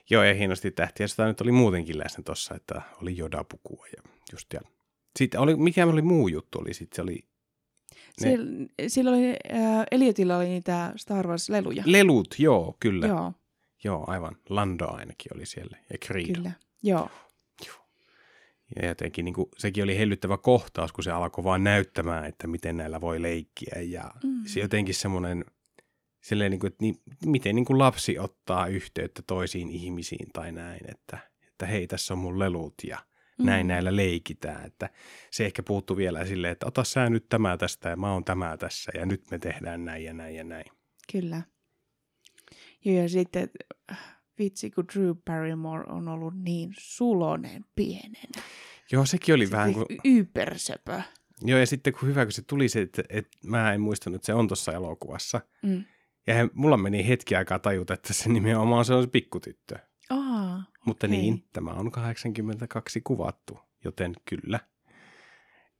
Joo, 0.10 0.24
ja 0.24 0.34
hienosti 0.34 0.72
tähtiä 0.72 1.08
sitä 1.08 1.26
nyt 1.28 1.42
oli 1.42 1.52
muutenkin 1.52 1.98
läsnä 2.00 2.24
tossa, 2.24 2.56
että 2.56 2.82
oli 3.02 3.18
Joda-pukua 3.18 3.86
ja 3.98 4.04
just 4.34 4.54
ja. 4.54 4.62
Sitten 5.20 5.40
oli, 5.40 5.56
mikä 5.56 5.86
oli 5.86 6.02
muu 6.02 6.28
juttu, 6.28 6.60
oli 6.60 6.74
sitten 6.74 6.96
se 6.96 7.02
oli 7.02 7.16
Ne- 8.22 8.28
Siellä, 8.28 8.46
sillä 8.88 9.12
oli, 9.12 9.30
äh, 9.54 9.86
Eliotilla 9.92 10.38
oli 10.38 10.48
niitä 10.48 10.94
Star 10.96 11.28
Wars-leluja. 11.28 11.84
lelut, 11.86 12.36
joo, 12.40 12.78
kyllä. 12.80 13.08
Joo, 13.08 13.18
Joo, 13.20 13.34
joo 13.84 14.04
aivan. 14.08 14.36
Lando 14.50 14.88
ainakin 14.88 15.32
oli 15.36 15.46
siellä 15.46 15.78
ja 15.92 15.98
Creed. 16.06 16.36
kyllä. 16.36 16.52
Joo. 16.84 17.10
Ja 18.82 18.88
jotenkin 18.88 19.26
niin 19.26 19.34
kuin, 19.34 19.50
sekin 19.58 19.84
oli 19.84 19.98
hellyttävä 19.98 20.38
kohtaus, 20.38 20.92
kun 20.94 21.04
se 21.04 21.12
alkoi 21.12 21.44
vaan 21.44 21.64
näyttämään, 21.64 22.26
että 22.26 22.48
miten 22.48 22.78
näillä 22.78 23.02
voi 23.02 23.22
leikkiä. 23.22 23.82
Ja 23.82 24.12
Mm. 24.24 24.42
se 24.46 24.60
jotenkin 24.60 24.96
semmoinen, 24.96 25.46
silleen 26.28 26.52
niin 26.52 26.60
kuin, 26.60 26.68
että 26.68 26.84
niin, 26.84 26.96
miten 27.26 27.56
niin 27.56 27.66
kuin 27.66 27.80
lapsi 27.80 28.20
ottaa 28.20 28.68
yhteyttä 28.68 29.22
toisiin 29.28 29.70
ihmisiin 29.70 30.28
tai 30.34 30.52
näin, 30.52 30.92
että, 30.92 31.18
että 31.48 31.66
hei, 31.66 31.88
tässä 31.88 32.14
on 32.14 32.18
mun 32.18 32.40
lelut 32.40 32.74
ja 32.88 32.98
näin 33.38 33.66
Mm. 33.66 33.68
näillä 33.68 33.96
leikitään. 33.96 34.66
Että 34.66 34.90
se 35.32 35.46
ehkä 35.46 35.64
puuttu 35.64 35.98
vielä 35.98 36.26
silleen, 36.26 36.52
että 36.52 36.68
ota 36.68 36.84
sä 36.84 37.10
nyt 37.10 37.30
tämä 37.30 37.58
tästä 37.58 37.90
ja 37.90 37.96
mä 37.96 38.14
oon 38.14 38.24
tämä 38.24 38.58
tässä 38.58 38.92
ja 38.96 39.06
nyt 39.06 39.32
me 39.32 39.40
tehdään 39.40 39.86
näin 39.86 40.04
ja 40.04 40.14
näin 40.14 40.36
ja 40.36 40.44
näin. 40.44 40.66
Kyllä. 41.12 41.42
Joo, 42.86 43.02
ja 43.02 43.10
sitten 43.10 43.50
äh, 43.92 44.18
vitsi, 44.40 44.72
kun 44.72 44.86
Drew 44.96 45.12
Barrymore 45.26 45.84
on 45.90 46.08
ollut 46.08 46.34
niin 46.44 46.74
sulonen 46.80 47.66
pienenä. 47.76 48.44
Joo, 48.92 49.06
sekin 49.06 49.36
oli 49.36 49.52
vähän 49.52 49.74
kuin, 49.74 49.86
Ypersöpö. 50.06 51.02
joo 51.42 51.60
ja 51.60 51.68
sitten 51.68 51.94
kun 51.94 52.10
hyvä, 52.10 52.26
kun 52.26 52.32
se 52.32 52.42
tuli 52.42 52.70
se, 52.70 52.82
että, 52.82 53.04
että 53.10 53.38
mä 53.44 53.74
en 53.74 53.82
muistanut, 53.82 54.16
että 54.16 54.26
se 54.26 54.34
on 54.34 54.48
tuossa 54.48 54.72
elokuvassa. 54.74 55.42
Mm. 55.64 55.84
Ja 56.28 56.34
he, 56.34 56.50
mulla 56.54 56.78
meni 56.78 57.08
hetki 57.08 57.36
aikaa 57.36 57.60
tajuta, 57.60 57.94
että 57.94 58.14
se 58.14 58.30
nimenomaan 58.30 58.86
se 58.86 58.94
on 58.94 59.04
se 59.04 59.10
pikkutyttö. 59.10 59.80
Aa, 60.10 60.64
Mutta 60.86 61.08
okei. 61.08 61.18
niin, 61.20 61.44
tämä 61.54 61.72
on 61.72 61.92
82 61.92 63.02
kuvattu, 63.02 63.60
joten 63.84 64.14
kyllä. 64.26 64.60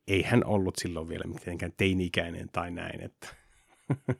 Ei 0.08 0.24
hän 0.24 0.46
ollut 0.46 0.75
silloin 0.75 1.10
vielä 1.10 1.24
mitenkään 1.27 1.74
teini-ikäinen 1.77 2.50
tai 2.51 2.72
näin. 2.72 3.01
Että. 3.04 3.27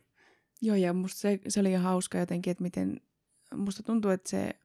Joo, 0.62 0.76
ja 0.76 0.94
musta 0.94 1.20
se, 1.20 1.40
se 1.48 1.60
oli 1.60 1.72
ihan 1.72 1.84
hauska 1.84 2.18
jotenkin, 2.18 2.52
että 2.52 2.64
miten, 2.64 3.02
musta 3.56 3.84
tuntuu, 3.84 4.12
että 4.12 4.30
se 4.30 4.56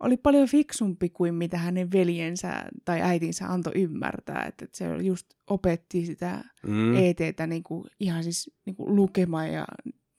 oli 0.00 0.16
paljon 0.16 0.48
fiksumpi 0.48 1.08
kuin 1.08 1.34
mitä 1.34 1.58
hänen 1.58 1.92
veljensä 1.92 2.64
tai 2.84 3.00
äitinsä 3.02 3.46
antoi 3.46 3.72
ymmärtää, 3.74 4.44
että, 4.44 4.64
että 4.64 4.78
se 4.78 4.96
just 5.02 5.26
opetti 5.46 6.06
sitä 6.06 6.44
Mm, 6.66 6.96
ETtä 6.96 7.46
niin 7.46 7.62
kuin, 7.62 7.84
ihan 8.00 8.24
siis 8.24 8.50
niin 8.64 8.76
kuin 8.76 8.96
lukemaan 8.96 9.52
ja 9.52 9.64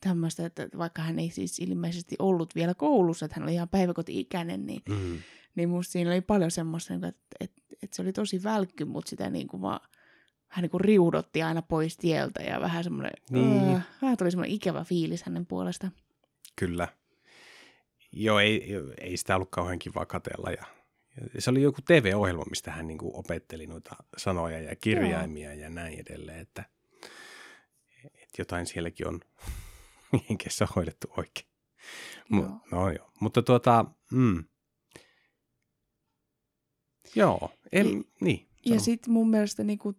tämmöistä, 0.01 0.45
että 0.45 0.67
vaikka 0.77 1.01
hän 1.01 1.19
ei 1.19 1.29
siis 1.29 1.59
ilmeisesti 1.59 2.15
ollut 2.19 2.55
vielä 2.55 2.73
koulussa, 2.73 3.25
että 3.25 3.35
hän 3.39 3.43
oli 3.43 3.53
ihan 3.53 3.69
päiväkoti-ikäinen, 3.69 4.65
niin, 4.65 4.81
mm, 4.89 5.17
niin 5.55 5.69
musta 5.69 5.91
siinä 5.91 6.11
oli 6.11 6.21
paljon 6.21 6.51
semmoista, 6.51 6.93
niin 6.93 7.03
että, 7.05 7.21
että, 7.39 7.61
että 7.83 7.95
se 7.95 8.01
oli 8.01 8.13
tosi 8.13 8.43
välkky, 8.43 8.85
mutta 8.85 9.09
sitä 9.09 9.29
niin 9.29 9.47
kuin 9.47 9.61
vaan 9.61 9.79
hän 10.47 10.61
niin 10.63 10.71
kuin 10.71 10.81
riudotti 10.81 11.43
aina 11.43 11.61
pois 11.61 11.97
tieltä 11.97 12.43
ja 12.43 12.59
vähän 12.61 12.83
semmoinen, 12.83 13.11
Niin. 13.29 13.69
öö, 13.73 13.79
vähän 14.01 14.17
tuli 14.17 14.31
semmoinen 14.31 14.55
ikävä 14.55 14.83
fiilis 14.83 15.23
hänen 15.23 15.45
puolesta. 15.45 15.91
kyllä. 16.55 16.87
Joo, 18.11 18.39
ei, 18.39 18.73
ei 19.01 19.17
sitä 19.17 19.35
ollut 19.35 19.49
kauhean 19.51 19.79
kiva 19.79 20.05
katella. 20.05 20.51
Ja, 20.51 20.63
se 21.39 21.49
oli 21.49 21.61
joku 21.61 21.81
TV-ohjelma, 21.81 22.43
mistä 22.49 22.71
hän 22.71 22.87
niin 22.87 22.97
kuin 22.97 23.15
opetteli 23.15 23.67
noita 23.67 23.95
sanoja 24.17 24.59
ja 24.59 24.75
kirjaimia 24.75 25.53
ja 25.53 25.69
näin 25.69 25.99
edelleen. 25.99 26.39
Että, 26.39 26.63
että 28.05 28.41
jotain 28.41 28.65
sielläkin 28.65 29.07
on 29.07 29.19
jenkeissä 30.29 30.67
hoidettu 30.75 31.07
oikein. 31.17 31.47
Mu- 32.33 32.41
Joo. 32.41 32.59
no 32.71 32.91
joo, 32.91 33.11
mutta 33.19 33.41
tuota, 33.41 33.85
mm. 34.11 34.43
Joo, 37.15 37.51
en, 37.71 37.87
Ja- 37.87 38.03
niin. 38.21 38.47
Ja 38.65 38.69
sano. 38.69 38.79
sitten 38.83 39.13
mun 39.13 39.29
mielestä 39.29 39.63
niinku, 39.63 39.93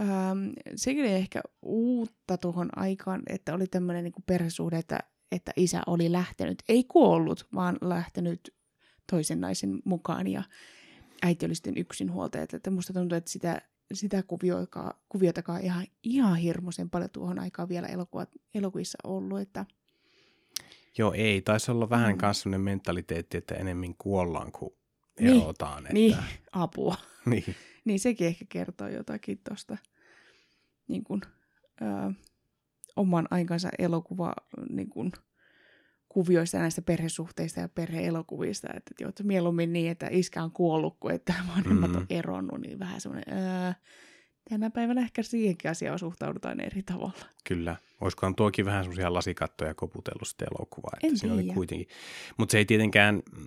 ähm, 0.00 0.48
sekin 0.76 1.04
oli 1.04 1.12
ehkä 1.12 1.40
uutta 1.62 2.38
tuohon 2.38 2.68
aikaan, 2.78 3.22
että 3.26 3.54
oli 3.54 3.66
tämmöinen 3.66 4.04
niinku 4.04 4.22
perhesuhde, 4.26 4.78
että, 4.78 4.98
että 5.32 5.52
isä 5.56 5.82
oli 5.86 6.12
lähtenyt, 6.12 6.62
ei 6.68 6.84
kuollut, 6.84 7.46
vaan 7.54 7.76
lähtenyt 7.80 8.54
toisen 9.10 9.40
naisen 9.40 9.78
mukaan 9.84 10.26
ja 10.26 10.42
äiti 11.22 11.46
oli 11.46 11.54
sitten 11.54 11.78
yksinhuoltaja. 11.78 12.46
Että 12.52 12.70
musta 12.70 12.92
tuntuu, 12.92 13.18
että 13.18 13.30
sitä, 13.30 13.60
sitä 13.92 14.22
kuviotakaan, 14.22 14.94
kuviotakaan 15.08 15.60
ihan, 15.62 15.86
ihan 16.02 16.36
hirmuisen 16.36 16.90
paljon 16.90 17.10
tuohon 17.10 17.38
aikaan 17.38 17.68
vielä 17.68 17.86
elokuvat, 17.86 18.30
elokuvissa 18.54 18.98
ollut. 19.04 19.40
Että, 19.40 19.66
Joo, 20.98 21.12
ei. 21.12 21.42
Taisi 21.42 21.70
olla 21.70 21.90
vähän 21.90 22.12
Mm. 22.12 22.18
kanssa 22.18 22.42
sellainen 22.42 22.64
mentaliteetti, 22.64 23.36
että 23.36 23.54
enemmän 23.54 23.94
kuollaan 23.98 24.52
kuin 24.52 24.74
Niin, 25.20 25.42
erotaan. 25.42 25.78
Että, 25.82 25.92
niin, 25.92 26.16
apua. 26.52 26.96
niin. 27.30 27.44
Niin 27.84 28.00
sekin 28.00 28.26
ehkä 28.26 28.44
kertoo 28.48 28.88
jotakin 28.88 29.38
tuosta. 29.48 29.76
niin 30.88 31.04
kuin, 31.04 31.20
ö, 31.82 32.12
oman 32.96 33.26
aikansa 33.30 33.68
elokuva 33.78 34.32
niin 34.70 34.88
kuin, 34.90 35.12
kuvioista 36.16 36.58
näistä 36.58 36.82
perhesuhteista 36.82 37.60
ja 37.60 37.68
perheelokuvista. 37.68 38.68
Että, 38.68 38.90
että, 38.90 39.08
että 39.08 39.24
mieluummin 39.24 39.72
niin, 39.72 39.90
että 39.90 40.08
iskä 40.10 40.42
on 40.42 40.52
kuollut 40.52 40.96
kuin 41.00 41.14
että 41.14 41.34
vanhemmat 41.56 41.90
mm-hmm. 41.90 42.02
on 42.02 42.06
eronnut, 42.10 42.60
niin 42.60 42.78
vähän 42.78 43.00
semmoinen, 43.00 43.38
öö, 43.38 43.72
tänä 44.50 44.70
päivänä 44.70 45.00
ehkä 45.00 45.22
siihenkin 45.22 45.70
asiaan 45.70 45.98
suhtaudutaan 45.98 46.60
eri 46.60 46.82
tavalla. 46.82 47.26
Kyllä. 47.48 47.76
Olisikohan 48.00 48.34
tuokin 48.34 48.64
vähän 48.64 48.84
semmoisia 48.84 49.12
lasikattoja 49.12 49.74
koputellut 49.74 50.28
sitten 50.28 50.48
elokuvaa. 50.56 50.92
Että 50.94 51.06
En 51.06 51.18
siinä 51.18 51.34
oli 51.34 51.44
kuitenkin. 51.44 51.88
Mutta 52.36 52.52
se 52.52 52.58
ei 52.58 52.64
tietenkään 52.64 53.14
mm, 53.14 53.46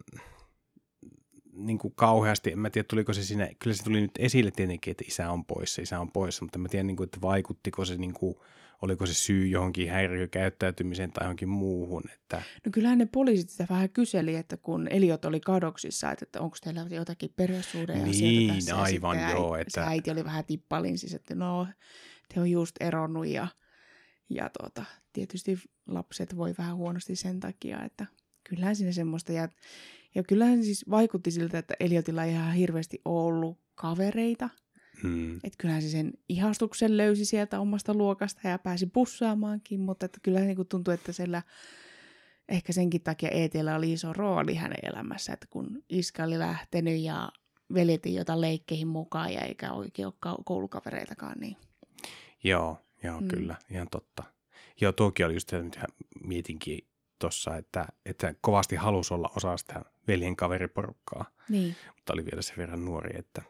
niin 1.54 1.78
kuin 1.78 1.94
kauheasti, 1.96 2.52
en 2.52 2.60
mä 2.60 2.70
tiedä 2.70 2.86
tuliko 2.90 3.14
se 3.14 3.24
siinä, 3.24 3.50
kyllä 3.60 3.76
se 3.76 3.84
tuli 3.84 4.02
nyt 4.02 4.12
esille 4.20 4.52
tietenkin, 4.52 4.92
että 4.92 5.04
isä 5.08 5.32
on 5.32 5.46
poissa, 5.46 5.82
isä 5.82 6.00
on 6.00 6.12
poissa, 6.12 6.46
mutta 6.46 6.60
mä 6.60 6.70
tiedä, 6.70 6.84
niin 6.84 6.98
kuin, 6.98 7.06
että 7.06 7.22
vaikuttiko 7.22 7.86
se, 7.86 7.98
niin 7.98 8.14
kuin, 8.14 8.36
oliko 8.82 9.06
se 9.06 9.14
syy 9.14 9.48
johonkin 9.48 9.90
häiriökäyttäytymiseen 9.90 11.12
tai 11.12 11.24
johonkin 11.26 11.50
muuhun. 11.50 12.04
Että, 12.14 12.38
No 12.66 12.72
kyllähän 12.72 12.98
ne 12.98 13.06
poliisit 13.06 13.50
sitä 13.50 13.66
vähän 13.70 13.90
kyseli, 13.90 14.36
että 14.36 14.58
kun 14.58 14.88
Eliot 14.88 15.26
oli 15.26 15.40
kadoksissa, 15.40 16.12
että, 16.12 16.26
että 16.26 16.42
onko 16.42 16.58
teillä 16.64 16.86
jotakin 16.90 17.34
perhesuhde 17.36 17.96
Niin, 17.96 18.54
tässä. 18.54 18.72
Ja 18.72 18.78
aivan, 18.82 19.18
sitten 19.18 19.36
joo, 19.36 19.56
äi- 19.58 19.62
että- 19.62 19.86
äiti 19.88 20.12
oli 20.12 20.24
vähän 20.24 20.46
tippalin, 20.46 20.98
siis 20.98 21.14
että 21.14 21.36
no, 21.36 21.68
te 22.34 22.40
on 22.40 22.52
just 22.52 22.76
eronnut 22.80 23.28
ja, 23.28 23.48
ja 24.30 24.50
tuota, 24.60 24.86
tietysti 25.14 25.58
lapset 25.88 26.38
voi 26.38 26.56
vähän 26.58 26.76
huonosti 26.76 27.16
sen 27.16 27.40
takia, 27.40 27.84
että 27.84 28.06
kyllähän 28.50 28.76
siinä 28.76 28.92
semmoista. 28.92 29.34
Ja, 29.34 29.50
ja 30.16 30.24
kyllähän 30.24 30.64
siis 30.64 30.86
vaikutti 30.90 31.32
siltä, 31.32 31.58
että 31.58 31.74
Eliotilla 31.80 32.24
ei 32.24 32.32
ihan 32.32 32.54
hirveästi 32.54 33.02
ollut 33.06 33.60
kavereita. 33.76 34.50
Mm, 35.04 35.36
Että 35.36 35.58
kyllähän 35.58 35.82
se 35.82 35.90
sen 35.90 36.14
ihastuksen 36.30 36.98
löysi 36.98 37.26
sieltä 37.26 37.60
omasta 37.60 37.94
luokasta 37.94 38.48
ja 38.48 38.60
pääsi 38.60 38.86
pussaamaankin, 38.86 39.80
mutta 39.80 40.06
että 40.06 40.20
kyllä 40.24 40.40
niin 40.40 40.68
tuntui, 40.70 40.94
että 40.94 41.12
siellä 41.12 41.42
ehkä 42.50 42.74
senkin 42.74 43.02
takia 43.02 43.30
ETllä 43.30 43.76
oli 43.76 43.94
iso 43.94 44.14
rooli 44.14 44.56
hänen 44.56 44.80
elämässä, 44.84 45.34
että 45.34 45.48
kun 45.50 45.84
iskä 45.90 46.24
oli 46.24 46.40
lähtenyt 46.40 47.00
ja 47.00 47.32
veljet 47.74 48.06
ei 48.06 48.20
ota 48.20 48.42
leikkeihin 48.42 48.88
mukaan 48.88 49.34
ja 49.34 49.42
eikä 49.42 49.72
oikein 49.72 50.06
ole 50.06 50.14
ka- 50.20 50.38
koulukavereitakaan, 50.46 51.40
niin 51.40 51.58
joo, 52.44 52.78
joo, 53.04 53.22
mm. 53.22 53.28
kyllä, 53.28 53.56
ihan 53.72 53.88
totta. 53.92 54.24
Joo, 54.82 54.92
tuokin 54.92 55.26
oli 55.26 55.34
just 55.34 55.50
se, 55.50 55.62
mitä 55.62 55.86
mietinkin 56.24 56.88
tuossa, 57.20 57.56
että, 57.58 57.86
että 58.06 58.36
kovasti 58.42 58.76
halusi 58.76 59.14
olla 59.14 59.32
osa 59.36 59.58
sitä 59.58 59.82
veljen 60.08 60.36
kaveriporukkaa, 60.36 61.26
niin, 61.50 61.76
mutta 61.96 62.14
oli 62.14 62.26
vielä 62.26 62.42
sen 62.42 62.58
verran 62.58 62.86
nuori, 62.86 63.20
että 63.20 63.42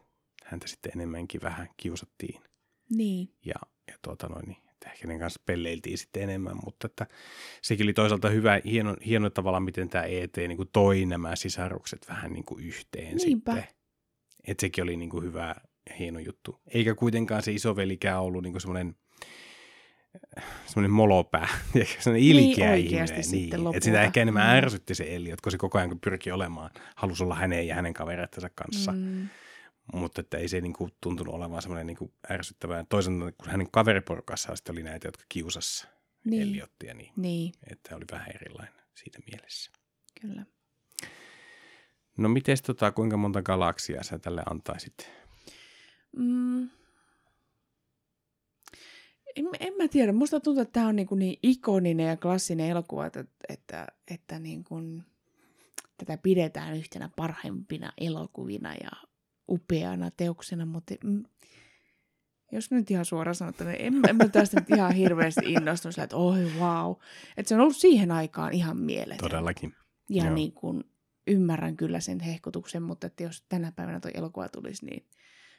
häntä 0.50 0.68
sitten 0.68 0.92
enemmänkin 0.94 1.40
vähän 1.42 1.68
kiusattiin. 1.76 2.42
niin, 2.90 3.28
ja, 3.44 3.54
ja 3.88 3.94
tuota 4.02 4.26
noin, 4.26 4.48
niin, 4.48 4.58
että 4.70 4.90
ehkä 4.90 5.08
ne 5.08 5.18
kanssa 5.18 5.42
pelleiltiin 5.46 5.98
sitten 5.98 6.22
enemmän, 6.22 6.56
mutta 6.64 6.86
että 6.86 7.06
sekin 7.62 7.86
oli 7.86 7.92
toisaalta 7.92 8.28
hyvä, 8.28 8.60
hieno, 8.64 8.96
hieno 9.06 9.30
tavalla, 9.30 9.60
miten 9.60 9.88
tämä 9.88 10.04
ET 10.04 10.36
niin 10.36 10.56
kuin 10.56 10.68
toi 10.72 11.06
nämä 11.06 11.36
sisarukset 11.36 12.08
vähän 12.08 12.32
niin 12.32 12.44
kuin 12.44 12.64
yhteen 12.64 13.16
Niinpä. 13.16 13.52
sitten. 13.54 13.74
Että 14.46 14.60
sekin 14.60 14.84
oli 14.84 14.96
niin 14.96 15.10
kuin 15.10 15.24
hyvä 15.24 15.54
ja 15.90 15.94
hieno 15.94 16.18
juttu. 16.18 16.60
Eikä 16.66 16.94
kuitenkaan 16.94 17.42
se 17.42 17.52
isovelikään 17.52 18.20
ollut 18.20 18.42
niin 18.42 18.52
kuin 18.52 18.60
semmoinen 18.60 18.96
semmoinen 20.66 20.90
molopää, 20.90 21.48
semmoinen 21.98 22.22
Niin, 22.22 22.36
ilkeä 22.50 22.70
oikeasti 22.70 22.94
ihminen. 22.96 23.24
sitten 23.24 23.38
Niin, 23.38 23.44
että 23.44 23.64
lopulta. 23.64 23.84
sitä 23.84 24.02
ehkä 24.02 24.22
enemmän 24.22 24.46
Mm. 24.46 24.64
ärsytti 24.64 24.94
se 24.94 25.16
Eliot, 25.16 25.40
kun 25.40 25.52
se 25.52 25.58
koko 25.58 25.78
ajan 25.78 26.00
pyrki 26.00 26.32
olemaan, 26.32 26.70
halusi 26.96 27.22
olla 27.24 27.34
hänen 27.34 27.66
ja 27.66 27.74
hänen 27.74 27.94
kavereittensa 27.94 28.50
kanssa 28.54 28.92
mm, 28.92 29.28
mutta 29.92 30.20
että 30.20 30.38
ei 30.38 30.48
se 30.48 30.60
niin 30.60 30.72
kuin, 30.72 30.90
tuntunut 31.00 31.34
olevan 31.34 31.62
semmoinen 31.62 31.86
niin 31.86 31.96
kuin 31.96 32.12
ärsyttävää. 32.30 32.84
Toisaalta 32.88 33.32
kun 33.32 33.50
hänen 33.50 33.70
kaveriporukassaan 33.70 34.56
sitten 34.56 34.72
oli 34.72 34.82
näitä, 34.82 35.08
jotka 35.08 35.24
kiusasi 35.28 35.86
niin. 36.24 36.42
Eliottia, 36.42 36.94
niin 36.94 37.12
niin, 37.16 37.52
että 37.70 37.96
oli 37.96 38.04
vähän 38.12 38.30
erilainen 38.34 38.82
siinä 38.94 39.18
mielessä. 39.30 39.70
kyllä. 40.20 40.46
No 42.18 42.28
miten 42.28 42.56
tota, 42.66 42.92
kuinka 42.92 43.16
monta 43.16 43.42
galaksia 43.42 44.02
sä 44.02 44.18
tälle 44.18 44.42
antaisit? 44.50 45.10
Mm. 46.16 46.62
En, 49.36 49.46
en 49.60 49.74
mä 49.76 49.88
tiedä. 49.88 50.12
Musta 50.12 50.40
tuntuu, 50.40 50.62
että 50.62 50.72
tämä 50.72 50.88
on 50.88 50.96
niin, 50.96 51.06
kuin 51.06 51.18
niin 51.18 51.38
ikoninen 51.42 52.06
ja 52.06 52.16
klassinen 52.16 52.70
elokuva, 52.70 53.06
että, 53.06 53.24
että, 53.48 53.86
että 54.10 54.38
niin 54.38 54.64
kuin, 54.64 55.02
tätä 55.96 56.18
pidetään 56.22 56.76
yhtenä 56.76 57.10
parhaimpina 57.16 57.92
elokuvina 57.98 58.74
ja 58.74 58.90
upeana 59.50 60.10
teoksena, 60.10 60.66
mutta 60.66 60.94
mm, 61.04 61.24
jos 62.52 62.70
nyt 62.70 62.90
ihan 62.90 63.04
suoraan 63.04 63.34
sanottuna, 63.34 63.70
niin 63.70 63.84
en, 63.84 64.00
en 64.08 64.16
mä 64.16 64.28
tästä 64.28 64.60
nyt 64.60 64.70
ihan 64.70 64.94
hirveästi 64.94 65.52
innostunut 65.52 65.94
sillä, 65.94 66.04
että 66.04 66.16
oi 66.16 66.52
wow. 66.58 66.94
Että 67.36 67.48
se 67.48 67.54
on 67.54 67.60
ollut 67.60 67.76
siihen 67.76 68.12
aikaan 68.12 68.52
ihan 68.52 68.76
mieletön. 68.76 69.30
Todellakin. 69.30 69.74
Ja 70.08 70.24
Joo. 70.24 70.34
niin 70.34 70.52
kuin 70.52 70.84
ymmärrän 71.26 71.76
kyllä 71.76 72.00
sen 72.00 72.20
hehkutuksen, 72.20 72.82
mutta 72.82 73.06
että 73.06 73.22
jos 73.22 73.44
tänä 73.48 73.72
päivänä 73.72 74.00
tuo 74.00 74.10
elokuva 74.14 74.48
tulisi, 74.48 74.86
niin 74.86 75.06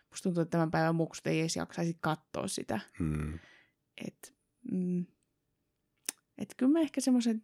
musta 0.10 0.24
tuntuu, 0.24 0.42
että 0.42 0.52
tämän 0.52 0.72
päivän 0.72 0.96
muksut 0.96 1.28
ei 1.28 1.40
edes 1.40 1.56
jaksaisi 1.56 1.98
katsoa 2.02 2.48
sitä. 2.48 2.80
Hmm. 3.00 3.40
Et, 4.08 4.36
mm, 4.72 5.06
et 6.38 6.54
kyllä 6.58 6.72
mä 6.72 6.80
ehkä 6.80 7.02
semmoisen, 7.02 7.44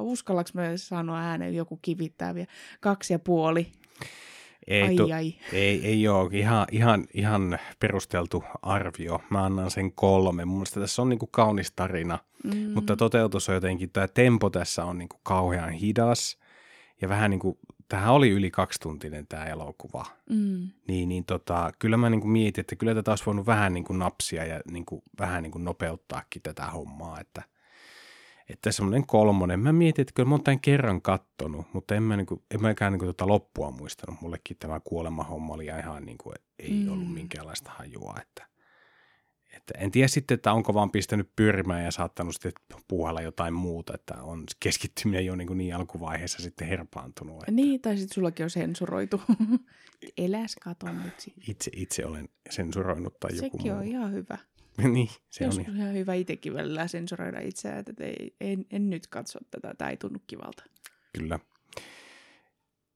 uskallaks 0.00 0.54
mä 0.54 0.62
sanoa 0.76 1.18
ääneen 1.18 1.54
joku 1.54 1.78
kivittää 1.82 2.34
vielä, 2.34 2.50
kaksi 2.80 3.12
ja 3.12 3.18
puoli. 3.18 3.72
Ei, 4.66 4.82
ai 4.82 4.96
to, 4.96 5.04
ai. 5.14 5.34
ei, 5.52 5.86
ei 5.86 6.08
ole 6.08 6.30
ihan, 6.32 6.66
ihan, 6.72 7.04
ihan 7.14 7.58
perusteltu 7.78 8.44
arvio. 8.62 9.22
Mä 9.30 9.44
annan 9.44 9.70
sen 9.70 9.92
kolme. 9.92 10.44
Mun 10.44 10.56
mielestä 10.56 10.80
tässä 10.80 11.02
on 11.02 11.08
niin 11.08 11.18
kuin 11.18 11.30
kaunis 11.32 11.72
tarina, 11.72 12.18
Mm, 12.44 12.70
mutta 12.74 12.96
toteutus 12.96 13.48
on 13.48 13.54
jotenkin, 13.54 13.90
tämä 13.90 14.08
tempo 14.08 14.50
tässä 14.50 14.84
on 14.84 14.98
niin 14.98 15.08
kuin 15.08 15.20
kauhean 15.22 15.70
hidas. 15.70 16.38
Ja 17.02 17.08
vähän 17.08 17.30
niin 17.30 17.40
kuin, 17.40 17.58
tämähän 17.88 18.12
oli 18.12 18.30
yli 18.30 18.50
kaksituntinen 18.50 19.26
tämä 19.26 19.44
elokuva. 19.44 20.06
mm, 20.30 20.68
Niin, 20.88 21.08
niin 21.08 21.24
tota, 21.24 21.70
kyllä 21.78 21.96
mä 21.96 22.10
niin 22.10 22.20
kuin 22.20 22.30
mietin, 22.30 22.62
että 22.62 22.76
kyllä 22.76 22.94
tätä 22.94 23.10
olisi 23.12 23.26
voinut 23.26 23.46
vähän 23.46 23.72
niin 23.72 23.84
kuin 23.84 23.98
napsia 23.98 24.44
ja 24.44 24.60
niin 24.70 24.84
kuin, 24.84 25.02
vähän 25.18 25.42
niin 25.42 25.50
kuin 25.50 25.64
nopeuttaakin 25.64 26.42
tätä 26.42 26.66
hommaa, 26.66 27.20
että, 27.20 27.42
että 28.52 28.72
semmoinen 28.72 29.06
kolmonen. 29.06 29.60
Mä 29.60 29.72
mietin, 29.72 30.02
että 30.02 30.12
kyllä 30.14 30.28
mä 30.28 30.34
oon 30.34 30.44
tämän 30.44 30.60
kerran 30.60 31.02
kattonut, 31.02 31.66
mutta 31.72 31.94
en, 31.94 32.02
mä 32.02 32.16
niin 32.16 32.26
kuin, 32.26 32.42
en 32.54 32.62
mäkään 32.62 32.92
niin 32.92 32.98
kuin 32.98 33.08
tota 33.08 33.28
loppua 33.28 33.70
muistanut. 33.70 34.20
Mullekin 34.20 34.56
tämä 34.60 34.80
kuolemahomma 34.84 35.54
oli 35.54 35.66
ihan 35.66 36.04
niin 36.04 36.18
kuin, 36.18 36.34
ei 36.58 36.70
Mm. 36.70 36.76
mm. 36.86 36.92
ollut 36.92 37.14
minkäänlaista 37.14 37.70
hajua, 37.78 38.14
että, 38.22 38.46
että 39.56 39.74
en 39.78 39.90
tiedä 39.90 40.08
sitten, 40.08 40.34
että 40.34 40.52
onko 40.52 40.74
vaan 40.74 40.90
pistänyt 40.90 41.30
pyörimään 41.36 41.84
ja 41.84 41.90
saattanut 41.90 42.34
sitten 42.34 42.52
puuhalla 42.88 43.20
jotain 43.20 43.54
muuta, 43.54 43.94
että 43.94 44.14
on 44.22 44.44
keskittyminen 44.60 45.26
jo 45.26 45.36
niin, 45.36 45.46
kuin 45.46 45.58
niin 45.58 45.76
alkuvaiheessa 45.76 46.42
sitten 46.42 46.68
herpaantunut. 46.68 47.36
Että 47.38 47.50
Niin, 47.50 47.80
tai 47.80 47.96
sitten 47.96 48.14
sullakin 48.14 48.44
on 48.44 48.50
sensuroitu. 48.50 49.22
Eläs 50.16 50.56
kato 50.62 50.86
nyt 50.92 51.32
itse, 51.48 51.70
itse 51.76 52.06
olen 52.06 52.28
sensuroinut 52.50 53.20
tai 53.20 53.30
joku 53.36 53.58
Sekin 53.58 53.72
muu. 53.72 53.80
on 53.80 53.86
ihan 53.86 54.12
hyvä. 54.12 54.38
niin, 54.92 55.08
se 55.30 55.44
on 55.44 55.48
Joskus 55.48 55.68
on 55.68 55.76
ihan 55.76 55.94
hyvä 55.94 56.14
itsekin 56.14 56.54
välillä 56.54 56.88
sensuroida 56.88 57.40
itseään, 57.40 57.78
että 57.78 58.04
ei, 58.04 58.34
en, 58.40 58.66
en 58.70 58.90
nyt 58.90 59.06
katso 59.06 59.38
tätä, 59.50 59.74
tämä 59.78 59.90
ei 59.90 59.96
tunnu 59.96 60.18
kivalta. 60.26 60.64
Kyllä. 61.18 61.38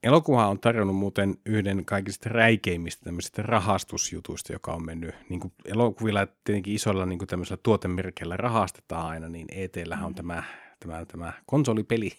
Elokuva 0.02 0.48
on 0.48 0.60
tarjonnut 0.60 0.96
muuten 0.96 1.34
yhden 1.46 1.84
kaikista 1.84 2.28
räikeimmistä 2.28 3.04
tämmöisistä 3.04 3.42
rahastusjutuista, 3.42 4.52
joka 4.52 4.72
on 4.72 4.84
mennyt, 4.84 5.14
niin 5.28 5.40
kuin 5.40 5.52
elokuvilla 5.64 6.26
tietenkin 6.26 6.74
isolla 6.74 7.06
niin 7.06 7.18
kuin 7.18 7.28
tuotemerkeillä 7.62 8.36
rahastetaan 8.36 9.06
aina, 9.06 9.28
niin 9.28 9.46
ETllähän 9.52 10.04
on 10.04 10.12
Mm. 10.12 10.16
tämä, 10.16 10.44
tämä, 10.80 11.04
tämä 11.04 11.32
konsolipeli 11.46 12.10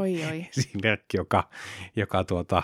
Oi, 0.00 0.24
oi. 0.24 0.46
esimerkki, 0.58 1.16
joka, 1.16 1.50
joka 1.96 2.24
tuota, 2.24 2.62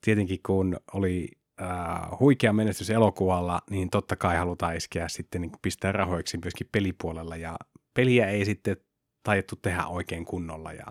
tietenkin 0.00 0.40
kun 0.46 0.76
oli 0.92 1.28
äh, 1.62 2.18
huikea 2.20 2.52
menestys 2.52 2.90
elokuvalla, 2.90 3.60
niin 3.70 3.90
totta 3.90 4.16
kai 4.16 4.36
halutaan 4.36 4.76
iskeä 4.76 5.08
sitten 5.08 5.40
niin 5.40 5.50
kuin 5.50 5.60
pistää 5.62 5.92
rahoiksi 5.92 6.38
myöskin 6.42 6.68
pelipuolella, 6.72 7.36
ja 7.36 7.56
peliä 7.94 8.26
ei 8.28 8.44
sitten 8.44 8.76
taidettu 9.22 9.56
tehdä 9.56 9.86
oikein 9.86 10.24
kunnolla, 10.24 10.72
ja 10.72 10.86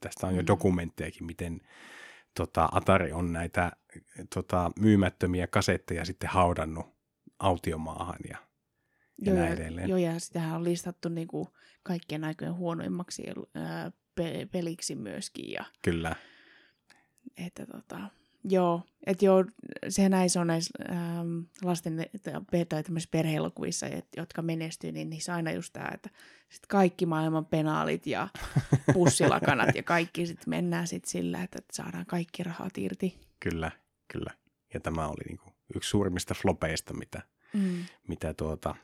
tästä 0.00 0.26
on 0.26 0.34
jo 0.36 0.42
Mm. 0.42 0.46
dokumenttejakin, 0.46 1.26
miten 1.26 1.60
tota, 2.36 2.68
Atari 2.72 3.12
on 3.12 3.32
näitä 3.32 3.72
tota, 4.34 4.70
myymättömiä 4.80 5.46
kasetteja 5.46 6.04
sitten 6.04 6.30
haudannut 6.30 6.86
autiomaahan, 7.38 8.18
ja, 8.28 8.38
ja 9.24 9.32
Joo, 9.32 9.36
näin 9.36 9.48
ja, 9.48 9.54
edelleen. 9.54 9.88
joo, 9.88 9.98
ja 9.98 10.18
sitähän 10.20 10.56
on 10.56 10.64
listattu 10.64 11.08
niinku 11.08 11.48
kaikkien 11.82 12.24
aikojen 12.24 12.54
huonoimmaksi 12.54 13.22
ää, 13.54 13.92
pe- 14.14 14.48
peliksi 14.52 14.94
myöskin. 14.94 15.50
Ja, 15.52 15.64
Kyllä, 15.82 16.16
että 17.46 17.66
tota, 17.66 18.00
joo, 18.44 18.82
että 19.06 19.24
joo, 19.24 19.44
se 19.88 20.08
näissä 20.08 20.40
on 20.40 20.46
näissä 20.46 20.70
ähm, 20.90 21.38
lasten 21.62 22.06
tai 22.68 22.82
tämmöisissä 22.82 23.10
perheelokuvissa, 23.10 23.86
jotka 24.16 24.42
menestyy, 24.42 24.92
niin 24.92 25.10
niissä 25.10 25.34
aina 25.34 25.52
just 25.52 25.72
tämä, 25.72 25.88
että 25.94 26.10
sit 26.48 26.66
kaikki 26.66 27.06
maailman 27.06 27.46
penaalit 27.46 28.06
ja 28.06 28.28
pussilakanat 28.94 29.74
ja 29.74 29.82
kaikki 29.82 30.26
sitten 30.26 30.50
mennään 30.50 30.86
sitten 30.86 31.10
sillä, 31.10 31.42
että 31.42 31.58
saadaan 31.72 32.06
kaikki 32.06 32.42
rahat 32.42 32.78
irti. 32.78 33.18
kyllä, 33.40 33.70
kyllä. 34.12 34.30
Ja 34.74 34.80
tämä 34.80 35.06
oli 35.06 35.24
niin 35.28 35.38
kuin 35.38 35.54
yksi 35.74 35.90
suurimmista 35.90 36.34
flopeista, 36.34 36.94
mitä 36.94 37.22
Mm. 37.52 37.84
mitä 38.08 38.34
tuota, 38.34 38.74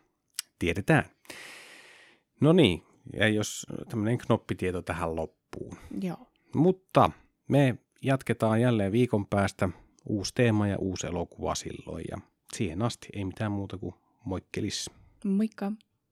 tiedetään. 0.59 1.04
No 2.40 2.52
niin, 2.52 2.83
ja 3.12 3.28
jos 3.28 3.66
tämmöinen 3.88 4.18
knoppitieto 4.18 4.83
tähän 4.83 5.16
loppuun. 5.16 5.76
Joo. 6.00 6.30
Mutta 6.54 7.11
me 7.48 7.78
jatketaan 8.02 8.61
jälleen 8.61 8.92
viikon 8.92 9.26
päästä 9.26 9.68
uusi 10.07 10.33
teema 10.35 10.69
ja 10.69 10.79
uusi 10.79 11.07
elokuva 11.07 11.55
silloin. 11.55 12.05
Ja 12.11 12.19
siihen 12.55 12.83
asti 12.83 13.09
ei 13.12 13.25
mitään 13.25 13.53
muuta 13.53 13.79
kuin 13.79 13.95
moikkelis. 14.25 14.90
Moikka! 15.25 15.73